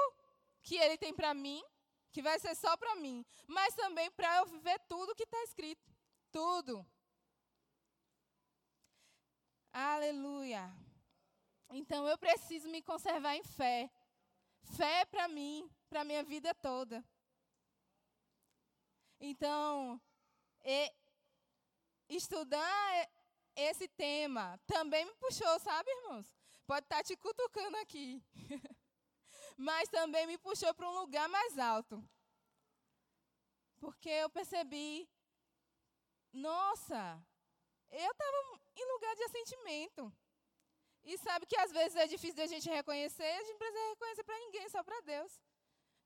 que 0.63 0.77
Ele 0.77 0.99
tem 0.99 1.15
para 1.15 1.33
mim, 1.33 1.65
que 2.19 2.23
vai 2.23 2.37
ser 2.41 2.57
só 2.57 2.77
para 2.77 2.97
mim, 2.97 3.25
mas 3.47 3.77
também 3.77 4.11
para 4.11 4.39
eu 4.39 4.47
viver 4.47 4.77
tudo 4.89 5.15
que 5.15 5.23
está 5.23 5.41
escrito. 5.45 5.89
Tudo. 6.33 6.85
Aleluia. 9.73 10.69
Então 11.71 12.09
eu 12.09 12.19
preciso 12.19 12.69
me 12.69 12.83
conservar 12.83 13.37
em 13.37 13.45
fé. 13.45 13.89
Fé 14.77 15.05
para 15.05 15.29
mim, 15.29 15.71
para 15.89 16.03
minha 16.03 16.25
vida 16.25 16.53
toda. 16.57 17.05
Então, 19.21 20.01
e, 20.65 20.93
estudar 22.09 23.09
esse 23.55 23.87
tema 23.87 24.59
também 24.67 25.05
me 25.05 25.15
puxou, 25.21 25.61
sabe, 25.61 25.89
irmãos? 25.89 26.27
Pode 26.67 26.85
estar 26.85 26.97
tá 26.97 27.05
te 27.05 27.17
cutucando 27.17 27.77
aqui. 27.77 28.21
Mas 29.67 29.89
também 29.89 30.25
me 30.29 30.39
puxou 30.39 30.73
para 30.73 30.89
um 30.89 31.01
lugar 31.01 31.29
mais 31.29 31.59
alto. 31.59 32.03
Porque 33.81 34.09
eu 34.09 34.31
percebi, 34.31 35.09
nossa, 36.33 37.21
eu 37.91 38.11
estava 38.13 38.61
em 38.77 38.93
lugar 38.93 39.17
de 39.17 39.25
assentimento. 39.25 40.13
E 41.03 41.19
sabe 41.19 41.45
que 41.47 41.57
às 41.57 41.73
vezes 41.73 41.97
é 41.97 42.07
difícil 42.07 42.43
a 42.45 42.47
gente 42.47 42.71
reconhecer, 42.71 43.25
a 43.25 43.45
gente 43.45 43.59
precisa 43.59 43.89
reconhecer 43.89 44.25
para 44.25 44.39
ninguém, 44.39 44.69
só 44.69 44.83
para 44.85 45.01
Deus. 45.01 45.41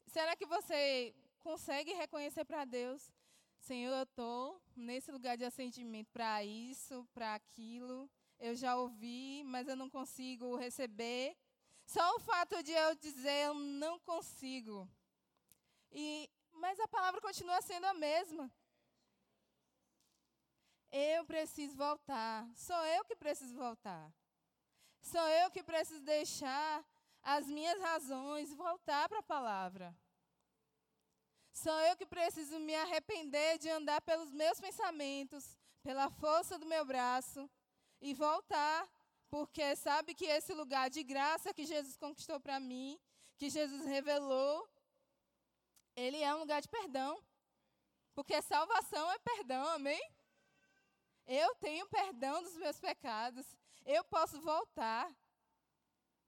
Será 0.07 0.35
que 0.35 0.47
você 0.47 1.15
consegue 1.41 1.93
reconhecer 1.93 2.45
para 2.45 2.65
Deus? 2.65 3.12
Senhor, 3.59 3.95
eu 3.95 4.05
estou 4.05 4.62
nesse 4.75 5.12
lugar 5.12 5.37
de 5.37 5.45
assentimento 5.45 6.11
para 6.11 6.43
isso, 6.43 7.07
para 7.12 7.35
aquilo. 7.35 8.11
Eu 8.38 8.55
já 8.57 8.77
ouvi, 8.77 9.43
mas 9.45 9.69
eu 9.69 9.77
não 9.77 9.91
consigo 9.91 10.57
receber. 10.57 11.37
Só 11.92 12.16
o 12.16 12.20
fato 12.20 12.62
de 12.62 12.72
eu 12.72 12.94
dizer 12.94 13.48
eu 13.48 13.55
não 13.55 13.98
consigo. 14.00 14.88
E, 15.90 16.31
mas 16.52 16.81
a 16.81 16.88
palavra 16.88 17.20
continua 17.20 17.61
sendo 17.61 17.85
a 17.85 17.92
mesma. 17.92 18.50
Eu 20.90 21.26
preciso 21.26 21.76
voltar. 21.76 22.48
Sou 22.57 22.83
eu 22.87 23.05
que 23.05 23.14
preciso 23.14 23.55
voltar. 23.55 24.11
Sou 25.02 25.26
eu 25.40 25.50
que 25.50 25.62
preciso 25.62 26.00
deixar 26.00 26.83
as 27.22 27.46
minhas 27.46 27.78
razões 27.78 28.55
voltar 28.55 29.07
para 29.11 29.18
a 29.18 29.31
palavra. 29.35 29.94
Sou 31.52 31.78
eu 31.81 31.94
que 31.94 32.07
preciso 32.07 32.59
me 32.59 32.74
arrepender 32.74 33.59
de 33.59 33.68
andar 33.68 34.00
pelos 34.00 34.33
meus 34.33 34.59
pensamentos, 34.59 35.59
pela 35.83 36.09
força 36.09 36.59
do 36.59 36.64
meu 36.64 36.87
braço 36.87 37.50
e 38.00 38.14
voltar, 38.14 38.88
porque 39.33 39.75
sabe 39.77 40.14
que 40.14 40.27
esse 40.27 40.53
lugar 40.53 40.90
de 40.90 41.03
graça 41.03 41.55
que 41.55 41.64
Jesus 41.64 41.97
conquistou 41.97 42.38
para 42.38 42.61
mim, 42.61 43.01
que 43.38 43.49
Jesus 43.49 43.87
revelou, 43.87 44.68
ele 45.97 46.18
é 46.23 46.35
um 46.35 46.40
lugar 46.40 46.61
de 46.61 46.68
perdão. 46.68 47.18
Porque 48.14 48.42
salvação 48.42 49.11
é 49.11 49.18
perdão, 49.21 49.66
amém? 49.71 50.03
Eu 51.27 51.55
tenho 51.55 51.88
perdão 51.88 52.42
dos 52.42 52.57
meus 52.59 52.79
pecados 52.79 53.47
eu 53.85 54.05
posso 54.05 54.40
voltar. 54.40 55.11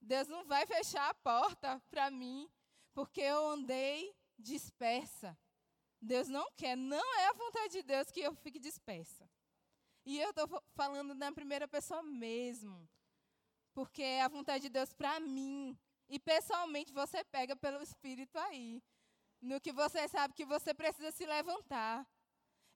Deus 0.00 0.28
não 0.28 0.44
vai 0.44 0.66
fechar 0.66 1.08
a 1.08 1.14
porta 1.14 1.82
para 1.90 2.10
mim, 2.10 2.50
porque 2.92 3.20
eu 3.20 3.50
andei 3.50 4.14
dispersa. 4.38 5.36
Deus 6.00 6.28
não 6.28 6.50
quer, 6.56 6.76
não 6.76 7.14
é 7.20 7.28
a 7.28 7.32
vontade 7.32 7.74
de 7.74 7.82
Deus 7.82 8.10
que 8.10 8.20
eu 8.20 8.34
fique 8.34 8.58
dispersa. 8.58 9.28
E 10.04 10.20
eu 10.20 10.30
estou 10.30 10.62
falando 10.74 11.14
na 11.14 11.32
primeira 11.32 11.66
pessoa 11.66 12.02
mesmo, 12.02 12.88
porque 13.72 14.02
é 14.02 14.22
a 14.22 14.28
vontade 14.28 14.64
de 14.64 14.68
Deus 14.68 14.92
para 14.92 15.18
mim. 15.18 15.78
E 16.08 16.18
pessoalmente 16.18 16.92
você 16.92 17.24
pega 17.24 17.56
pelo 17.56 17.82
Espírito 17.82 18.38
aí, 18.38 18.82
no 19.40 19.60
que 19.60 19.72
você 19.72 20.06
sabe 20.08 20.34
que 20.34 20.44
você 20.44 20.74
precisa 20.74 21.10
se 21.10 21.24
levantar. 21.24 22.06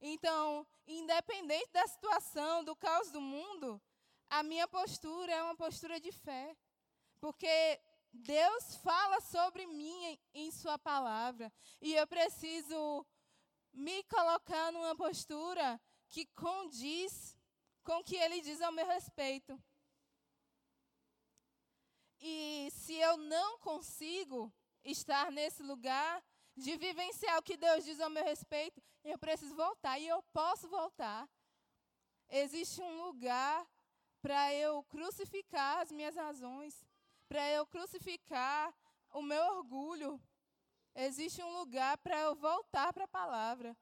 Então, 0.01 0.67
independente 0.87 1.71
da 1.73 1.87
situação, 1.87 2.65
do 2.65 2.75
caos 2.75 3.11
do 3.11 3.21
mundo, 3.21 3.81
a 4.31 4.43
minha 4.43 4.69
postura 4.69 5.33
é 5.33 5.43
uma 5.43 5.57
postura 5.57 6.01
de 6.01 6.13
fé. 6.13 6.57
Porque 7.21 7.81
Deus 8.13 8.77
fala 8.77 9.21
sobre 9.21 9.67
mim 9.67 10.19
em, 10.33 10.51
Sua 10.51 10.79
palavra. 10.79 11.53
E 11.81 11.95
eu 11.95 12.07
preciso 12.07 13.07
me 13.73 14.03
colocar 14.05 14.73
numa 14.73 14.97
postura 14.97 15.81
que 16.09 16.27
condiz 16.27 17.37
com 17.85 17.99
o 17.99 18.05
que 18.05 18.17
Ele 18.17 18.41
diz 18.41 18.61
ao 18.61 18.73
meu 18.73 18.87
respeito. 18.87 19.61
E 22.21 22.69
se 22.73 22.95
eu 22.95 23.17
não 23.17 23.59
consigo 23.59 24.53
estar 24.85 25.31
nesse 25.31 25.63
lugar 25.63 26.23
de 26.57 26.77
vivenciar 26.77 27.39
o 27.39 27.43
que 27.43 27.57
Deus 27.57 27.85
diz 27.85 28.01
ao 28.01 28.11
meu 28.11 28.25
respeito, 28.25 28.83
eu 29.05 29.19
preciso 29.19 29.55
voltar. 29.55 29.99
E 29.99 30.09
eu 30.09 30.23
posso 30.33 30.69
voltar. 30.69 31.29
Existe 32.29 32.83
um 32.83 33.03
lugar 33.05 33.67
para 34.21 34.53
eu 34.55 34.83
crucificar 34.85 35.81
as 35.81 35.93
minhas 35.93 36.17
razões, 36.17 36.85
para 37.29 37.49
eu 37.51 37.67
crucificar 37.67 38.75
o 39.13 39.23
meu 39.23 39.43
orgulho. 39.57 40.21
Existe 40.95 41.43
um 41.43 41.59
lugar 41.59 41.97
para 41.99 42.19
eu 42.19 42.35
voltar 42.35 42.93
para 42.93 43.05
a 43.05 43.09
palavra. 43.09 43.77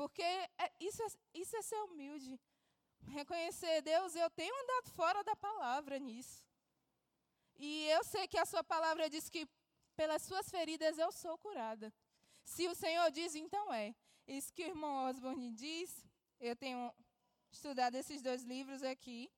Porque 0.00 0.22
é, 0.22 0.72
isso, 0.80 1.02
é, 1.02 1.08
isso 1.34 1.54
é 1.54 1.60
ser 1.60 1.78
humilde. 1.82 2.40
Reconhecer, 3.08 3.82
Deus, 3.82 4.14
eu 4.14 4.30
tenho 4.30 4.54
andado 4.62 4.88
fora 4.92 5.22
da 5.22 5.36
palavra 5.36 5.98
nisso. 5.98 6.42
E 7.58 7.84
eu 7.88 8.02
sei 8.02 8.26
que 8.26 8.38
a 8.38 8.46
sua 8.46 8.64
palavra 8.64 9.10
diz 9.10 9.28
que 9.28 9.46
pelas 9.94 10.22
suas 10.22 10.48
feridas 10.48 10.96
eu 10.96 11.12
sou 11.12 11.36
curada. 11.36 11.92
Se 12.46 12.66
o 12.66 12.74
Senhor 12.74 13.10
diz, 13.10 13.34
então 13.34 13.74
é. 13.74 13.94
Isso 14.26 14.54
que 14.54 14.64
o 14.64 14.68
irmão 14.68 15.06
Osborne 15.06 15.52
diz, 15.52 15.90
eu 16.40 16.56
tenho 16.56 16.90
estudado 17.52 17.94
esses 17.94 18.22
dois 18.22 18.42
livros 18.42 18.82
aqui. 18.82 19.30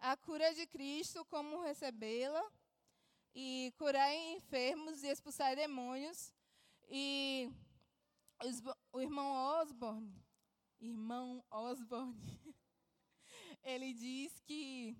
A 0.00 0.16
cura 0.16 0.52
de 0.54 0.66
Cristo, 0.66 1.24
como 1.26 1.62
recebê-la, 1.62 2.44
e 3.32 3.72
curar 3.78 4.12
enfermos 4.12 5.04
e 5.04 5.06
expulsar 5.06 5.54
demônios. 5.54 6.34
E 6.88 7.48
o 8.92 9.00
irmão 9.00 9.32
Osborne, 9.60 10.24
irmão 10.80 11.44
Osborne, 11.50 12.14
ele 13.62 13.92
diz 13.92 14.40
que 14.40 14.96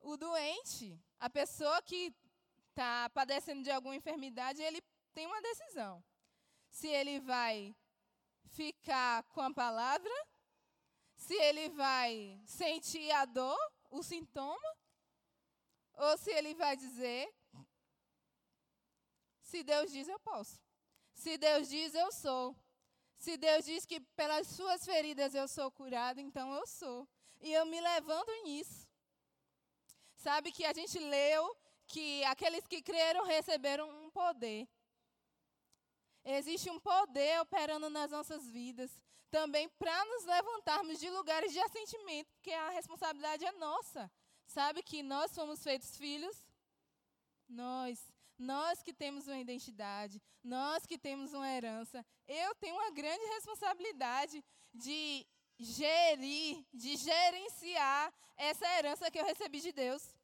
o 0.00 0.16
doente, 0.16 1.00
a 1.18 1.28
pessoa 1.28 1.82
que 1.82 2.14
está 2.70 3.08
padecendo 3.10 3.62
de 3.62 3.70
alguma 3.70 3.96
enfermidade, 3.96 4.60
ele 4.62 4.82
tem 5.12 5.26
uma 5.26 5.40
decisão. 5.40 6.04
Se 6.70 6.88
ele 6.88 7.20
vai 7.20 7.74
ficar 8.48 9.22
com 9.24 9.40
a 9.40 9.52
palavra, 9.52 10.14
se 11.16 11.34
ele 11.34 11.70
vai 11.70 12.40
sentir 12.44 13.10
a 13.12 13.24
dor, 13.24 13.58
o 13.90 14.02
sintoma, 14.02 14.76
ou 15.94 16.18
se 16.18 16.30
ele 16.30 16.54
vai 16.54 16.76
dizer: 16.76 17.32
se 19.40 19.62
Deus 19.62 19.90
diz, 19.90 20.06
eu 20.08 20.20
posso. 20.20 20.65
Se 21.16 21.36
Deus 21.38 21.68
diz, 21.68 21.94
eu 21.94 22.12
sou. 22.12 22.54
Se 23.18 23.36
Deus 23.36 23.64
diz 23.64 23.86
que 23.86 23.98
pelas 24.20 24.46
suas 24.46 24.84
feridas 24.84 25.34
eu 25.34 25.48
sou 25.48 25.70
curado, 25.70 26.20
então 26.20 26.54
eu 26.54 26.66
sou. 26.66 27.08
E 27.40 27.52
eu 27.52 27.64
me 27.66 27.80
levanto 27.80 28.30
nisso. 28.44 28.86
Sabe 30.14 30.52
que 30.52 30.64
a 30.64 30.72
gente 30.72 30.98
leu 30.98 31.56
que 31.86 32.22
aqueles 32.24 32.66
que 32.66 32.82
creram 32.82 33.24
receberam 33.24 33.88
um 34.04 34.10
poder. 34.10 34.68
Existe 36.24 36.68
um 36.68 36.78
poder 36.78 37.40
operando 37.40 37.88
nas 37.88 38.10
nossas 38.10 38.46
vidas 38.48 38.90
também 39.30 39.68
para 39.70 40.04
nos 40.04 40.24
levantarmos 40.24 41.00
de 41.00 41.08
lugares 41.10 41.52
de 41.52 41.60
assentimento, 41.60 42.30
porque 42.34 42.52
a 42.52 42.70
responsabilidade 42.70 43.44
é 43.44 43.52
nossa. 43.52 44.10
Sabe 44.46 44.82
que 44.82 45.02
nós 45.02 45.30
somos 45.30 45.62
feitos 45.62 45.96
filhos? 45.96 46.44
Nós. 47.48 48.15
Nós 48.38 48.82
que 48.82 48.92
temos 48.92 49.26
uma 49.26 49.38
identidade, 49.38 50.20
nós 50.44 50.84
que 50.84 50.98
temos 50.98 51.32
uma 51.32 51.50
herança. 51.50 52.04
Eu 52.28 52.54
tenho 52.56 52.74
uma 52.74 52.90
grande 52.90 53.24
responsabilidade 53.34 54.44
de 54.74 55.26
gerir, 55.58 56.64
de 56.72 56.96
gerenciar 56.96 58.12
essa 58.36 58.66
herança 58.76 59.10
que 59.10 59.18
eu 59.18 59.24
recebi 59.24 59.60
de 59.60 59.72
Deus. 59.72 60.14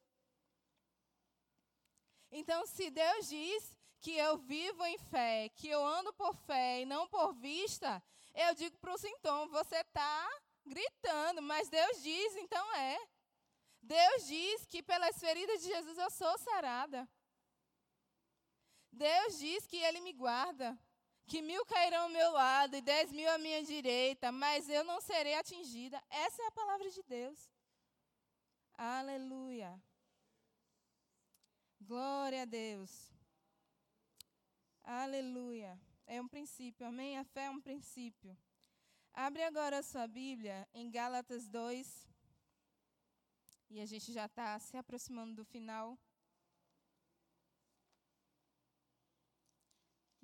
Então, 2.31 2.65
se 2.67 2.89
Deus 2.89 3.29
diz 3.29 3.77
que 3.99 4.15
eu 4.17 4.37
vivo 4.37 4.85
em 4.85 4.97
fé, 4.97 5.49
que 5.49 5.67
eu 5.67 5.83
ando 5.85 6.13
por 6.13 6.35
fé 6.35 6.81
e 6.81 6.85
não 6.85 7.07
por 7.07 7.33
vista, 7.33 8.03
eu 8.33 8.53
digo 8.53 8.77
para 8.77 8.93
o 8.93 8.97
sintoma: 8.97 9.47
você 9.47 9.77
está 9.77 10.41
gritando, 10.65 11.41
mas 11.41 11.69
Deus 11.69 12.01
diz, 12.01 12.35
então 12.35 12.75
é. 12.75 12.97
Deus 13.81 14.27
diz 14.27 14.65
que 14.65 14.81
pelas 14.81 15.19
feridas 15.19 15.61
de 15.61 15.67
Jesus 15.67 15.97
eu 15.97 16.09
sou 16.09 16.37
sarada. 16.37 17.07
Deus 18.93 19.39
diz 19.39 19.65
que 19.65 19.77
Ele 19.77 19.99
me 20.01 20.13
guarda, 20.13 20.77
que 21.25 21.41
mil 21.41 21.65
cairão 21.65 22.03
ao 22.03 22.09
meu 22.09 22.31
lado 22.31 22.75
e 22.75 22.81
dez 22.81 23.11
mil 23.11 23.29
à 23.31 23.37
minha 23.37 23.63
direita, 23.63 24.31
mas 24.31 24.69
eu 24.69 24.83
não 24.83 25.01
serei 25.01 25.33
atingida. 25.33 26.01
Essa 26.09 26.43
é 26.43 26.47
a 26.47 26.51
palavra 26.51 26.89
de 26.89 27.01
Deus. 27.03 27.49
Aleluia. 28.77 29.81
Glória 31.81 32.43
a 32.43 32.45
Deus. 32.45 33.11
Aleluia. 34.83 35.79
É 36.05 36.21
um 36.21 36.27
princípio, 36.27 36.85
amém? 36.85 37.17
A 37.17 37.23
fé 37.23 37.45
é 37.45 37.49
um 37.49 37.61
princípio. 37.61 38.37
Abre 39.13 39.43
agora 39.43 39.79
a 39.79 39.83
sua 39.83 40.07
Bíblia 40.07 40.67
em 40.73 40.89
Gálatas 40.89 41.47
2. 41.47 42.07
E 43.69 43.81
a 43.81 43.85
gente 43.85 44.11
já 44.13 44.25
está 44.25 44.59
se 44.59 44.77
aproximando 44.77 45.35
do 45.35 45.45
final. 45.45 45.97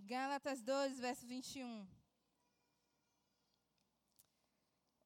Gálatas 0.10 0.64
2, 0.64 1.00
verso 1.00 1.28
21. 1.28 1.88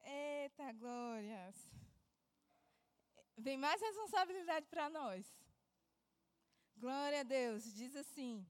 Eita, 0.01 0.71
glórias. 0.71 1.57
Vem 3.37 3.57
mais 3.57 3.81
responsabilidade 3.81 4.65
para 4.67 4.89
nós. 4.89 5.25
Glória 6.77 7.19
a 7.19 7.23
Deus. 7.23 7.65
Diz 7.73 7.93
assim: 7.97 8.47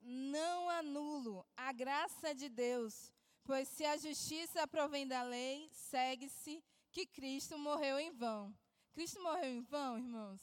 Não 0.00 0.68
anulo 0.68 1.46
a 1.56 1.72
graça 1.72 2.34
de 2.34 2.48
Deus, 2.48 3.12
pois 3.44 3.68
se 3.68 3.84
a 3.84 3.96
justiça 3.96 4.66
provém 4.66 5.06
da 5.06 5.22
lei, 5.22 5.70
segue-se 5.72 6.60
que 6.90 7.06
Cristo 7.06 7.56
morreu 7.56 8.00
em 8.00 8.10
vão. 8.10 8.52
Cristo 8.90 9.22
morreu 9.22 9.48
em 9.48 9.60
vão, 9.60 9.96
irmãos? 9.96 10.42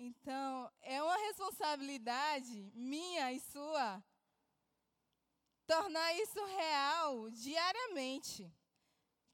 Então, 0.00 0.70
é 0.80 1.02
uma 1.02 1.16
responsabilidade 1.26 2.70
minha 2.72 3.32
e 3.32 3.40
sua 3.40 4.00
tornar 5.66 6.14
isso 6.14 6.44
real 6.44 7.28
diariamente. 7.30 8.48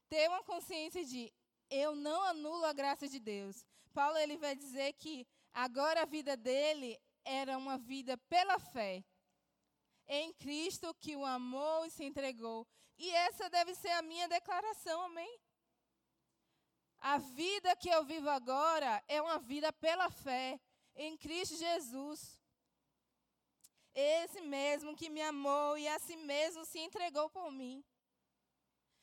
Ter 0.09 0.27
uma 0.27 0.41
consciência 0.43 1.05
de 1.05 1.31
eu 1.69 1.95
não 1.95 2.19
anulo 2.23 2.65
a 2.65 2.73
graça 2.73 3.07
de 3.07 3.19
Deus. 3.19 3.63
Paulo 3.93 4.17
ele 4.17 4.37
vai 4.37 4.55
dizer 4.55 4.93
que 4.93 5.27
agora 5.53 6.01
a 6.01 6.05
vida 6.05 6.35
dele 6.35 6.99
era 7.23 7.59
uma 7.59 7.77
vida 7.77 8.17
pela 8.27 8.57
fé 8.57 9.05
em 10.07 10.33
Cristo 10.33 10.95
que 10.95 11.15
o 11.15 11.23
amou 11.23 11.85
e 11.85 11.91
se 11.91 12.03
entregou. 12.03 12.67
E 12.97 13.11
essa 13.11 13.51
deve 13.51 13.75
ser 13.75 13.91
a 13.91 14.01
minha 14.01 14.27
declaração, 14.27 15.03
amém? 15.03 15.39
A 17.13 17.19
vida 17.19 17.75
que 17.75 17.87
eu 17.87 18.03
vivo 18.03 18.27
agora 18.31 18.91
é 19.07 19.21
uma 19.21 19.37
vida 19.37 19.71
pela 19.71 20.09
fé 20.09 20.59
em 20.95 21.15
Cristo 21.15 21.55
Jesus. 21.55 22.41
Esse 23.93 24.41
mesmo 24.41 24.95
que 24.95 25.07
me 25.07 25.21
amou 25.21 25.77
e 25.77 25.87
a 25.87 25.99
si 25.99 26.15
mesmo 26.15 26.65
se 26.65 26.79
entregou 26.79 27.29
por 27.29 27.51
mim. 27.51 27.85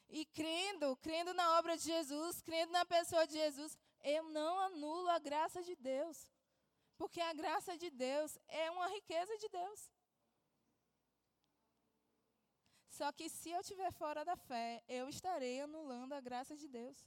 E 0.09 0.27
crendo, 0.27 0.97
crendo 0.97 1.33
na 1.33 1.57
obra 1.61 1.77
de 1.77 1.85
Jesus, 1.85 2.43
crendo 2.43 2.73
na 2.73 2.85
pessoa 2.85 3.25
de 3.25 3.35
Jesus, 3.35 3.79
eu 4.03 4.25
não 4.31 4.59
anulo 4.59 5.09
a 5.09 5.21
graça 5.21 5.63
de 5.63 5.77
Deus. 5.77 6.27
Porque 6.97 7.21
a 7.21 7.33
graça 7.33 7.79
de 7.79 7.89
Deus 7.89 8.37
é 8.49 8.69
uma 8.73 8.89
riqueza 8.89 9.39
de 9.39 9.49
Deus. 9.49 9.81
Só 12.89 13.13
que 13.13 13.31
se 13.31 13.51
eu 13.51 13.61
estiver 13.61 13.93
fora 13.93 14.25
da 14.25 14.35
fé, 14.35 14.83
eu 14.89 15.09
estarei 15.09 15.61
anulando 15.61 16.15
a 16.15 16.21
graça 16.21 16.57
de 16.57 16.67
Deus. 16.67 16.99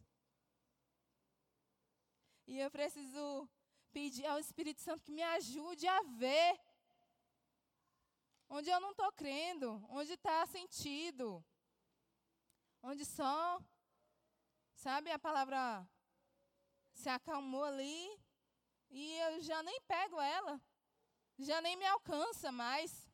E 2.47 2.59
eu 2.59 2.69
preciso 2.69 3.49
pedir 3.91 4.25
ao 4.25 4.39
Espírito 4.39 4.81
Santo 4.81 5.03
que 5.03 5.11
me 5.11 5.23
ajude 5.23 5.87
a 5.87 6.01
ver 6.23 6.59
onde 8.47 8.69
eu 8.69 8.79
não 8.79 8.91
estou 8.91 9.11
crendo, 9.13 9.83
onde 9.89 10.13
está 10.13 10.45
sentido, 10.45 11.43
onde 12.83 13.03
só, 13.03 13.59
sabe, 14.75 15.09
a 15.11 15.17
palavra 15.17 15.87
se 16.93 17.09
acalmou 17.09 17.63
ali 17.63 18.19
e 18.89 19.17
eu 19.17 19.41
já 19.41 19.63
nem 19.63 19.81
pego 19.81 20.21
ela, 20.21 20.61
já 21.39 21.59
nem 21.61 21.75
me 21.75 21.85
alcança 21.85 22.51
mais. 22.51 23.09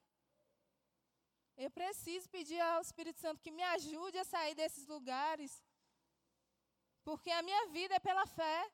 Eu 1.56 1.72
preciso 1.72 2.30
pedir 2.30 2.60
ao 2.60 2.82
Espírito 2.82 3.20
Santo 3.20 3.42
que 3.42 3.52
me 3.52 3.64
ajude 3.64 4.18
a 4.18 4.24
sair 4.26 4.56
desses 4.56 4.88
lugares, 4.88 5.64
porque 7.04 7.32
a 7.32 7.42
minha 7.42 7.68
vida 7.68 7.96
é 7.96 8.00
pela 8.00 8.26
fé. 8.26 8.72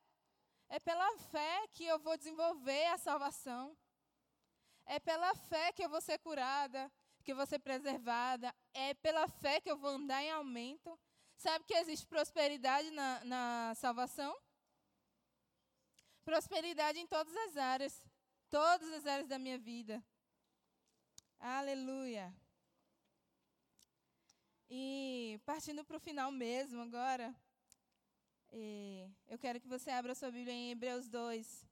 É 0.70 0.80
pela 0.80 1.18
fé 1.18 1.68
que 1.72 1.86
eu 1.86 1.98
vou 2.00 2.18
desenvolver 2.18 2.86
a 2.88 2.98
salvação. 2.98 3.76
É 4.86 5.00
pela 5.00 5.34
fé 5.36 5.72
que 5.72 5.84
eu 5.84 5.90
vou 5.90 6.02
ser 6.02 6.18
curada, 6.20 6.92
que 7.24 7.32
eu 7.32 7.36
vou 7.36 7.46
ser 7.46 7.60
preservada. 7.60 8.54
É 8.74 8.94
pela 8.96 9.28
fé 9.28 9.62
que 9.62 9.72
eu 9.72 9.78
vou 9.78 9.92
andar 9.92 10.22
em 10.24 10.32
aumento. 10.32 11.00
Sabe 11.38 11.66
que 11.66 11.74
existe 11.74 12.06
prosperidade 12.08 12.90
na, 12.92 13.24
na 13.24 13.76
salvação? 13.76 14.36
Prosperidade 16.26 17.00
em 17.00 17.08
todas 17.08 17.36
as 17.36 17.58
áreas. 17.58 18.06
Todas 18.50 18.92
as 18.94 19.06
áreas 19.06 19.28
da 19.28 19.38
minha 19.38 19.58
vida. 19.58 20.04
Aleluia. 21.40 22.34
E 24.70 25.40
partindo 25.46 25.86
para 25.86 25.98
o 25.98 26.00
final 26.00 26.32
mesmo 26.32 26.82
agora. 26.82 27.34
E 28.52 29.10
eu 29.28 29.38
quero 29.38 29.60
que 29.60 29.68
você 29.68 29.90
abra 29.90 30.16
sua 30.16 30.32
Bíblia 30.32 30.54
em 30.54 30.72
Hebreus 30.72 31.08
2, 31.10 31.68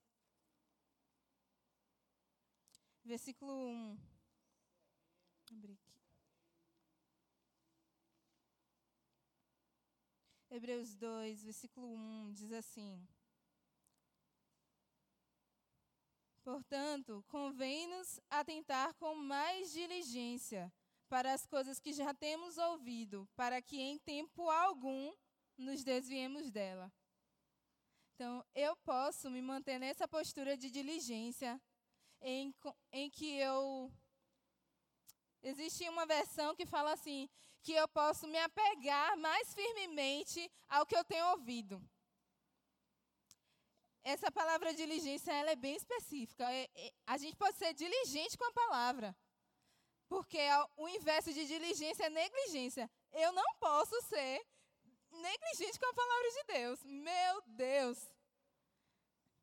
versículo 3.04 3.54
1. 3.54 3.98
Hebreus 10.50 10.96
2, 10.96 11.44
versículo 11.44 11.88
1 11.88 12.32
diz 12.34 12.52
assim: 12.52 13.08
Portanto, 16.44 17.26
convém-nos 17.28 18.20
atentar 18.30 18.94
com 18.96 19.16
mais 19.16 19.72
diligência 19.72 20.72
para 21.10 21.34
as 21.34 21.46
coisas 21.46 21.80
que 21.80 21.92
já 21.92 22.14
temos 22.14 22.58
ouvido, 22.58 23.28
para 23.36 23.62
que 23.62 23.82
em 23.82 23.98
tempo 23.98 24.50
algum 24.50 25.14
nos 25.58 25.84
desviemos 25.84 26.52
dela. 26.52 26.92
Então, 28.14 28.46
eu 28.56 28.76
posso 28.78 29.30
me 29.30 29.42
manter 29.42 29.80
nessa 29.80 30.08
postura 30.08 30.56
de 30.56 30.70
diligência, 30.70 31.62
em, 32.22 32.54
em 32.92 33.10
que 33.10 33.38
eu. 33.38 33.92
Existe 35.42 35.88
uma 35.90 36.06
versão 36.06 36.56
que 36.56 36.66
fala 36.66 36.94
assim: 36.94 37.30
que 37.62 37.74
eu 37.74 37.88
posso 37.90 38.28
me 38.28 38.38
apegar 38.38 39.18
mais 39.18 39.54
firmemente 39.54 40.52
ao 40.70 40.86
que 40.86 40.96
eu 40.96 41.04
tenho 41.04 41.32
ouvido. 41.32 41.82
Essa 44.04 44.32
palavra 44.32 44.72
diligência 44.72 45.34
ela 45.34 45.52
é 45.52 45.56
bem 45.56 45.76
específica. 45.76 46.50
É, 46.52 46.70
é, 46.76 46.94
a 47.08 47.18
gente 47.18 47.36
pode 47.36 47.58
ser 47.58 47.74
diligente 47.74 48.38
com 48.38 48.46
a 48.46 48.54
palavra. 48.54 49.16
Porque 50.08 50.40
o 50.78 50.88
inverso 50.88 51.34
de 51.34 51.46
diligência 51.48 52.06
é 52.06 52.10
negligência. 52.10 52.90
Eu 53.12 53.34
não 53.34 53.56
posso 53.60 54.00
ser 54.04 54.46
negligente 55.16 55.80
com 55.80 55.86
a 55.86 55.94
palavra 55.94 56.30
de 56.32 56.44
Deus. 56.54 56.84
Meu 56.84 57.42
Deus. 57.48 57.98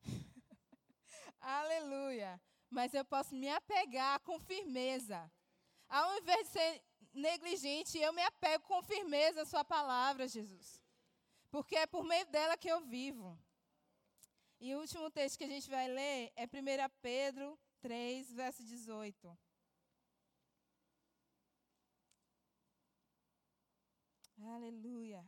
Aleluia. 1.40 2.40
Mas 2.70 2.94
eu 2.94 3.04
posso 3.04 3.34
me 3.34 3.48
apegar 3.48 4.20
com 4.20 4.38
firmeza. 4.38 5.30
Ao 5.88 6.18
invés 6.18 6.46
de 6.46 6.52
ser 6.52 6.82
negligente, 7.12 7.98
eu 7.98 8.12
me 8.12 8.22
apego 8.22 8.64
com 8.64 8.82
firmeza 8.82 9.42
à 9.42 9.46
Sua 9.46 9.64
palavra, 9.64 10.26
Jesus. 10.26 10.82
Porque 11.50 11.76
é 11.76 11.86
por 11.86 12.04
meio 12.04 12.26
dela 12.26 12.56
que 12.56 12.68
eu 12.68 12.80
vivo. 12.80 13.38
E 14.58 14.74
o 14.74 14.80
último 14.80 15.10
texto 15.10 15.36
que 15.36 15.44
a 15.44 15.48
gente 15.48 15.68
vai 15.68 15.88
ler 15.88 16.32
é 16.36 16.44
1 16.44 16.48
Pedro 17.02 17.58
3, 17.80 18.32
verso 18.32 18.64
18. 18.64 19.38
Aleluia. 24.40 25.24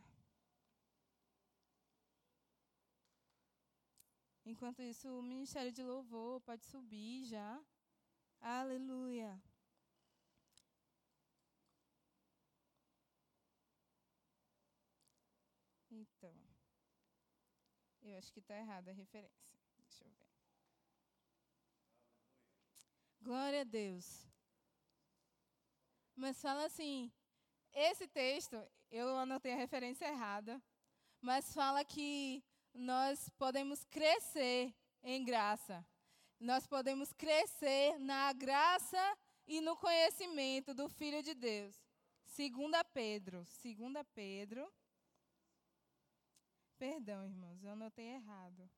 Enquanto 4.45 4.81
isso, 4.81 5.09
o 5.09 5.23
ministério 5.23 5.71
de 5.71 5.81
louvor 5.81 6.39
pode 6.41 6.63
subir 6.65 7.25
já. 7.25 7.59
Aleluia. 8.39 9.41
Então, 15.89 16.35
eu 18.03 18.15
acho 18.17 18.31
que 18.31 18.39
está 18.39 18.55
errada 18.55 18.91
a 18.91 18.93
referência. 18.93 19.59
Deixa 19.79 20.03
eu 20.03 20.11
ver. 20.11 20.27
Glória 23.21 23.61
a 23.61 23.63
Deus. 23.63 24.27
Mas 26.15 26.39
fala 26.39 26.65
assim, 26.65 27.11
esse 27.73 28.07
texto, 28.07 28.55
eu 28.91 29.17
anotei 29.17 29.53
a 29.53 29.57
referência 29.57 30.05
errada, 30.05 30.61
mas 31.19 31.51
fala 31.51 31.83
que 31.83 32.43
nós 32.75 33.29
podemos 33.37 33.83
crescer 33.85 34.73
em 35.01 35.23
graça. 35.23 35.85
Nós 36.39 36.67
podemos 36.67 37.13
crescer 37.13 37.97
na 37.97 38.33
graça 38.33 39.17
e 39.47 39.61
no 39.61 39.77
conhecimento 39.77 40.73
do 40.73 40.89
Filho 40.89 41.23
de 41.23 41.33
Deus. 41.33 41.75
Segunda 42.25 42.83
Pedro, 42.83 43.45
segunda 43.45 44.03
Pedro. 44.03 44.71
Perdão, 46.77 47.25
irmãos, 47.25 47.63
eu 47.63 47.71
anotei 47.71 48.05
errado. 48.05 48.69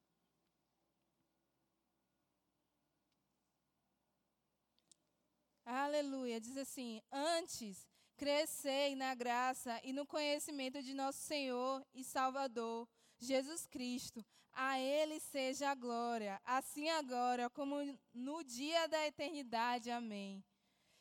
Aleluia. 5.66 6.40
Diz 6.40 6.56
assim: 6.56 7.02
Antes 7.12 7.88
crescei 8.16 8.96
na 8.96 9.14
graça 9.16 9.82
e 9.84 9.92
no 9.92 10.06
conhecimento 10.06 10.82
de 10.82 10.94
nosso 10.94 11.20
Senhor 11.20 11.86
e 11.94 12.04
Salvador, 12.04 12.88
Jesus 13.20 13.66
Cristo. 13.66 14.26
A 14.54 14.80
Ele 14.80 15.20
seja 15.20 15.70
a 15.70 15.76
glória, 15.76 16.42
assim 16.44 16.90
agora 16.90 17.48
como 17.50 17.76
no 18.14 18.44
dia 18.44 18.88
da 18.88 19.06
eternidade. 19.06 19.92
Amém. 19.92 20.44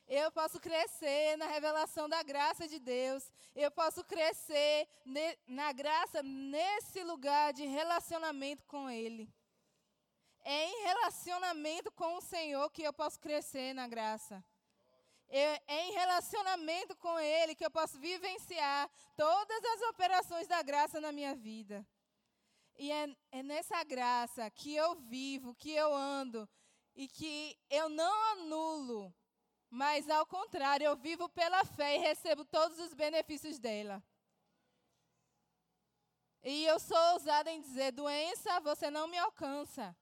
Eu 0.07 0.31
posso 0.31 0.61
crescer 0.61 1.37
na 1.37 1.47
revelação 1.47 2.09
da 2.09 2.23
graça 2.23 2.69
de 2.69 2.79
Deus. 2.79 3.33
Eu 3.55 3.71
posso 3.71 4.05
crescer 4.05 4.89
na 5.47 5.73
graça 5.73 6.23
nesse 6.23 7.03
lugar 7.03 7.53
de 7.53 7.67
relacionamento 7.67 8.65
com 8.67 8.89
Ele. 8.89 9.29
É 10.45 10.65
em 10.67 10.83
relacionamento 10.85 11.91
com 11.91 12.19
o 12.19 12.21
Senhor 12.21 12.71
que 12.71 12.83
eu 12.83 12.93
posso 12.93 13.19
crescer 13.19 13.75
na 13.75 13.89
graça. 13.89 14.45
É, 15.29 15.61
é 15.67 15.89
em 15.89 15.93
relacionamento 15.93 16.95
com 16.97 17.19
Ele 17.19 17.57
que 17.57 17.67
eu 17.67 17.71
posso 17.71 17.99
vivenciar 17.99 18.89
todas 19.17 19.65
as 19.65 19.81
operações 19.89 20.47
da 20.47 20.63
graça 20.63 21.01
na 21.01 21.11
minha 21.11 21.35
vida. 21.35 21.85
E 22.79 22.91
é, 22.91 23.17
é 23.33 23.43
nessa 23.43 23.83
graça 23.85 24.51
que 24.51 24.75
eu 24.75 24.95
vivo, 24.95 25.55
que 25.55 25.71
eu 25.71 25.95
ando, 25.95 26.49
e 26.95 27.09
que 27.09 27.59
eu 27.71 27.89
não 27.89 28.33
anulo, 28.33 29.15
mas 29.69 30.09
ao 30.09 30.27
contrário, 30.27 30.85
eu 30.87 30.97
vivo 30.97 31.29
pela 31.29 31.65
fé 31.65 31.97
e 31.97 32.01
recebo 32.01 32.45
todos 32.45 32.79
os 32.79 32.95
benefícios 32.95 33.59
dela. 33.59 34.03
E 36.43 36.65
eu 36.65 36.79
sou 36.79 36.97
ousada 37.13 37.51
em 37.51 37.61
dizer: 37.61 37.93
doença, 37.93 38.61
você 38.61 38.91
não 38.91 39.07
me 39.09 39.19
alcança. 39.19 39.95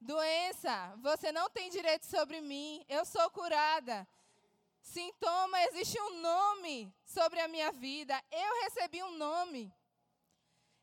Doença, 0.00 0.94
você 0.98 1.32
não 1.32 1.50
tem 1.50 1.68
direito 1.68 2.06
sobre 2.06 2.40
mim. 2.40 2.84
Eu 2.88 3.04
sou 3.04 3.28
curada. 3.30 4.06
Sintoma, 4.80 5.60
existe 5.64 6.00
um 6.00 6.20
nome 6.20 6.94
sobre 7.04 7.40
a 7.40 7.48
minha 7.48 7.72
vida. 7.72 8.22
Eu 8.30 8.62
recebi 8.62 9.02
um 9.02 9.16
nome. 9.16 9.74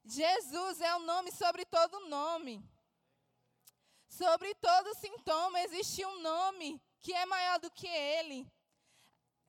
Jesus 0.05 0.81
é 0.81 0.95
o 0.95 0.99
nome 0.99 1.31
sobre 1.31 1.65
todo 1.65 2.07
nome. 2.07 2.63
Sobre 4.07 4.53
todo 4.55 4.95
sintoma 4.95 5.59
existe 5.61 6.05
um 6.05 6.21
nome 6.21 6.81
que 7.01 7.11
é 7.13 7.25
maior 7.25 7.59
do 7.59 7.71
que 7.71 7.87
ele. 7.87 8.47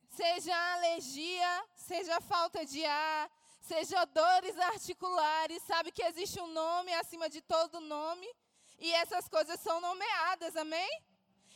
Seja 0.09 0.73
alergia, 0.73 1.65
seja 1.75 2.19
falta 2.21 2.65
de 2.65 2.83
ar, 2.83 3.31
seja 3.61 4.03
dores 4.05 4.57
articulares, 4.57 5.61
sabe 5.63 5.91
que 5.91 6.03
existe 6.03 6.39
um 6.39 6.47
nome 6.47 6.91
acima 6.95 7.29
de 7.29 7.41
todo 7.41 7.79
nome 7.79 8.27
e 8.79 8.91
essas 8.93 9.27
coisas 9.27 9.59
são 9.59 9.79
nomeadas, 9.79 10.55
amém? 10.55 10.89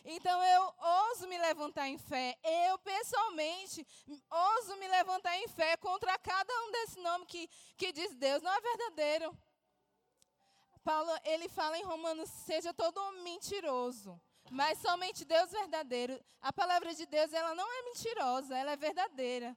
Então 0.03 0.43
eu 0.43 0.73
ouso 0.79 1.27
me 1.27 1.37
levantar 1.37 1.87
em 1.87 1.97
fé. 1.97 2.37
Eu, 2.43 2.77
pessoalmente, 2.79 3.85
ouso 4.29 4.75
me 4.77 4.87
levantar 4.87 5.37
em 5.37 5.47
fé 5.47 5.77
contra 5.77 6.17
cada 6.17 6.53
um 6.63 6.71
desse 6.71 6.99
nome 6.99 7.25
que, 7.25 7.47
que 7.77 7.91
diz 7.91 8.15
Deus. 8.15 8.41
Não 8.41 8.51
é 8.51 8.61
verdadeiro. 8.61 9.37
Paulo, 10.83 11.11
ele 11.23 11.47
fala 11.47 11.77
em 11.77 11.83
Romanos, 11.83 12.29
seja 12.29 12.73
todo 12.73 12.99
mentiroso. 13.23 14.19
Mas 14.49 14.79
somente 14.79 15.23
Deus 15.23 15.51
verdadeiro. 15.51 16.19
A 16.41 16.51
palavra 16.51 16.93
de 16.95 17.05
Deus, 17.05 17.31
ela 17.31 17.53
não 17.53 17.71
é 17.71 17.81
mentirosa, 17.83 18.57
ela 18.57 18.71
é 18.71 18.75
verdadeira. 18.75 19.55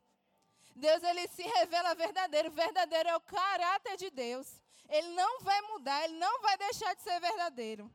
Deus, 0.77 1.03
ele 1.03 1.27
se 1.29 1.43
revela 1.43 1.95
verdadeiro. 1.95 2.51
Verdadeiro 2.51 3.09
é 3.09 3.17
o 3.17 3.21
caráter 3.21 3.97
de 3.97 4.11
Deus. 4.11 4.61
Ele 4.89 5.09
não 5.15 5.41
vai 5.41 5.61
mudar, 5.63 6.05
ele 6.05 6.19
não 6.19 6.43
vai 6.43 6.59
deixar 6.59 6.95
de 6.95 7.03
ser 7.03 7.19
verdadeiro. 7.19 7.91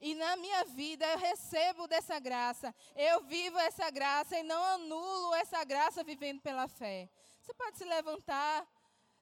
E 0.00 0.14
na 0.14 0.36
minha 0.36 0.64
vida 0.64 1.04
eu 1.06 1.18
recebo 1.18 1.86
dessa 1.88 2.18
graça. 2.18 2.74
Eu 2.94 3.22
vivo 3.24 3.58
essa 3.58 3.90
graça 3.90 4.38
e 4.38 4.42
não 4.42 4.62
anulo 4.62 5.34
essa 5.34 5.64
graça 5.64 6.04
vivendo 6.04 6.40
pela 6.40 6.68
fé. 6.68 7.08
Você 7.40 7.52
pode 7.54 7.78
se 7.78 7.84
levantar. 7.84 8.66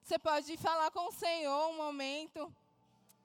Você 0.01 0.19
pode 0.19 0.55
falar 0.57 0.91
com 0.91 1.07
o 1.07 1.11
Senhor 1.11 1.69
um 1.69 1.77
momento. 1.77 2.53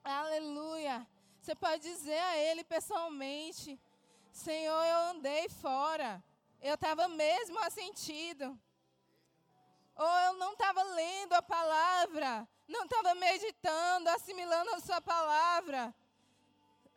Aleluia. 0.03 1.07
Você 1.39 1.53
pode 1.55 1.83
dizer 1.83 2.19
a 2.19 2.37
Ele 2.37 2.63
pessoalmente: 2.63 3.79
Senhor, 4.31 4.83
eu 4.83 4.97
andei 5.11 5.47
fora. 5.49 6.23
Eu 6.61 6.75
estava 6.75 7.07
mesmo 7.07 7.59
assentido. 7.59 8.59
Ou 9.95 10.07
eu 10.07 10.33
não 10.35 10.53
estava 10.53 10.81
lendo 10.81 11.33
a 11.33 11.41
palavra. 11.41 12.47
Não 12.67 12.85
estava 12.85 13.13
meditando, 13.15 14.09
assimilando 14.09 14.71
a 14.71 14.79
Sua 14.79 14.99
palavra. 14.99 15.93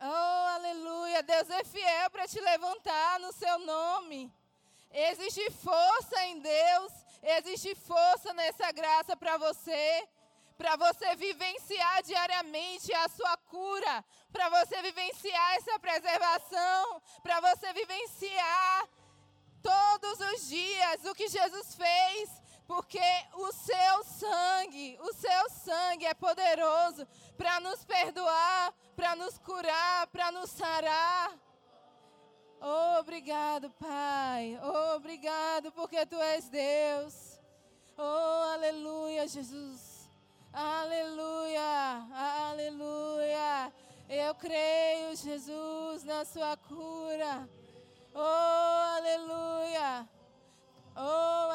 Oh, 0.00 0.46
aleluia. 0.56 1.22
Deus 1.22 1.48
é 1.48 1.64
fiel 1.64 2.10
para 2.10 2.28
te 2.28 2.38
levantar 2.40 3.18
no 3.20 3.32
seu 3.32 3.58
nome. 3.60 4.32
Existe 4.92 5.50
força 5.50 6.24
em 6.24 6.40
Deus, 6.40 6.92
existe 7.22 7.74
força 7.74 8.32
nessa 8.34 8.70
graça 8.72 9.16
para 9.16 9.36
você, 9.36 10.08
para 10.56 10.76
você 10.76 11.16
vivenciar 11.16 12.02
diariamente 12.02 12.92
a 12.94 13.08
sua 13.08 13.36
cura, 13.36 14.04
para 14.32 14.48
você 14.48 14.80
vivenciar 14.82 15.56
essa 15.56 15.78
preservação, 15.78 17.02
para 17.22 17.40
você 17.40 17.72
vivenciar 17.72 18.88
todos 19.62 20.20
os 20.32 20.48
dias 20.48 21.04
o 21.04 21.14
que 21.14 21.28
Jesus 21.28 21.74
fez, 21.74 22.30
porque 22.66 23.00
o 23.34 23.52
seu 23.52 24.04
sangue, 24.04 24.98
o 25.00 25.12
seu 25.12 25.50
sangue 25.50 26.06
é 26.06 26.14
poderoso 26.14 27.06
para 27.36 27.60
nos 27.60 27.84
perdoar, 27.84 28.74
para 28.94 29.14
nos 29.16 29.38
curar, 29.38 30.06
para 30.08 30.32
nos 30.32 30.50
sarar. 30.50 31.32
Obrigado, 32.98 33.70
Pai. 33.70 34.58
Obrigado 34.94 35.70
porque 35.72 36.04
tu 36.06 36.16
és 36.16 36.48
Deus. 36.48 37.38
Oh, 37.96 38.52
aleluia, 38.54 39.28
Jesus. 39.28 40.08
Aleluia, 40.52 42.06
aleluia. 42.50 43.72
Eu 44.08 44.34
creio, 44.34 45.14
Jesus, 45.16 46.04
na 46.04 46.24
sua 46.24 46.56
cura. 46.56 47.48
Oh, 48.14 48.96
aleluia. 48.96 50.08
Oh, 50.96 51.50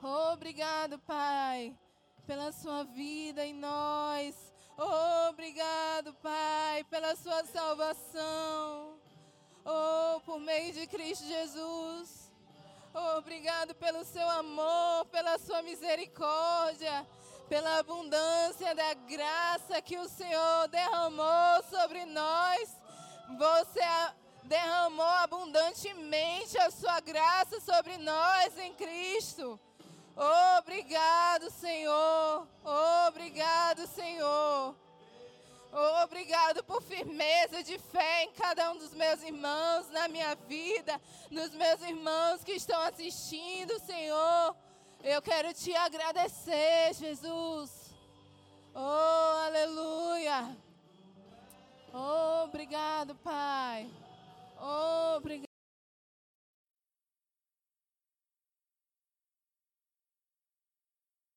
Obrigado, 0.00 0.96
Pai, 1.00 1.76
pela 2.24 2.52
sua 2.52 2.84
vida 2.84 3.44
em 3.44 3.52
nós. 3.52 4.34
Obrigado, 5.28 6.14
Pai, 6.14 6.84
pela 6.84 7.16
sua 7.16 7.44
salvação. 7.44 8.96
Oh, 9.64 10.20
por 10.20 10.38
meio 10.38 10.72
de 10.72 10.86
Cristo 10.86 11.26
Jesus. 11.26 12.30
Obrigado 13.16 13.74
pelo 13.74 14.04
seu 14.04 14.28
amor, 14.30 15.04
pela 15.06 15.36
sua 15.38 15.62
misericórdia, 15.62 17.04
pela 17.48 17.78
abundância 17.78 18.74
da 18.76 18.94
graça 18.94 19.82
que 19.82 19.98
o 19.98 20.08
Senhor 20.08 20.68
derramou 20.68 21.62
sobre 21.68 22.04
nós. 22.04 22.76
Você 23.36 23.80
derramou 24.44 25.04
abundantemente 25.04 26.56
a 26.56 26.70
sua 26.70 27.00
graça 27.00 27.60
sobre 27.60 27.98
nós 27.98 28.56
em 28.58 28.72
Cristo. 28.74 29.60
Obrigado, 30.18 31.48
Senhor. 31.48 32.48
Obrigado, 33.06 33.86
Senhor. 33.86 34.74
Obrigado 36.02 36.64
por 36.64 36.82
firmeza 36.82 37.62
de 37.62 37.78
fé 37.78 38.24
em 38.24 38.32
cada 38.32 38.72
um 38.72 38.78
dos 38.78 38.92
meus 38.94 39.22
irmãos, 39.22 39.88
na 39.90 40.08
minha 40.08 40.34
vida, 40.34 41.00
nos 41.30 41.52
meus 41.52 41.80
irmãos 41.82 42.42
que 42.42 42.52
estão 42.52 42.80
assistindo, 42.82 43.78
Senhor. 43.80 44.56
Eu 45.04 45.22
quero 45.22 45.54
te 45.54 45.72
agradecer, 45.76 46.94
Jesus. 46.94 47.94
Oh, 48.74 49.46
aleluia. 49.46 50.56
Oh, 51.94 52.44
obrigado, 52.44 53.14
Pai. 53.16 53.88
Oh, 54.60 55.16
obrigado. 55.16 55.47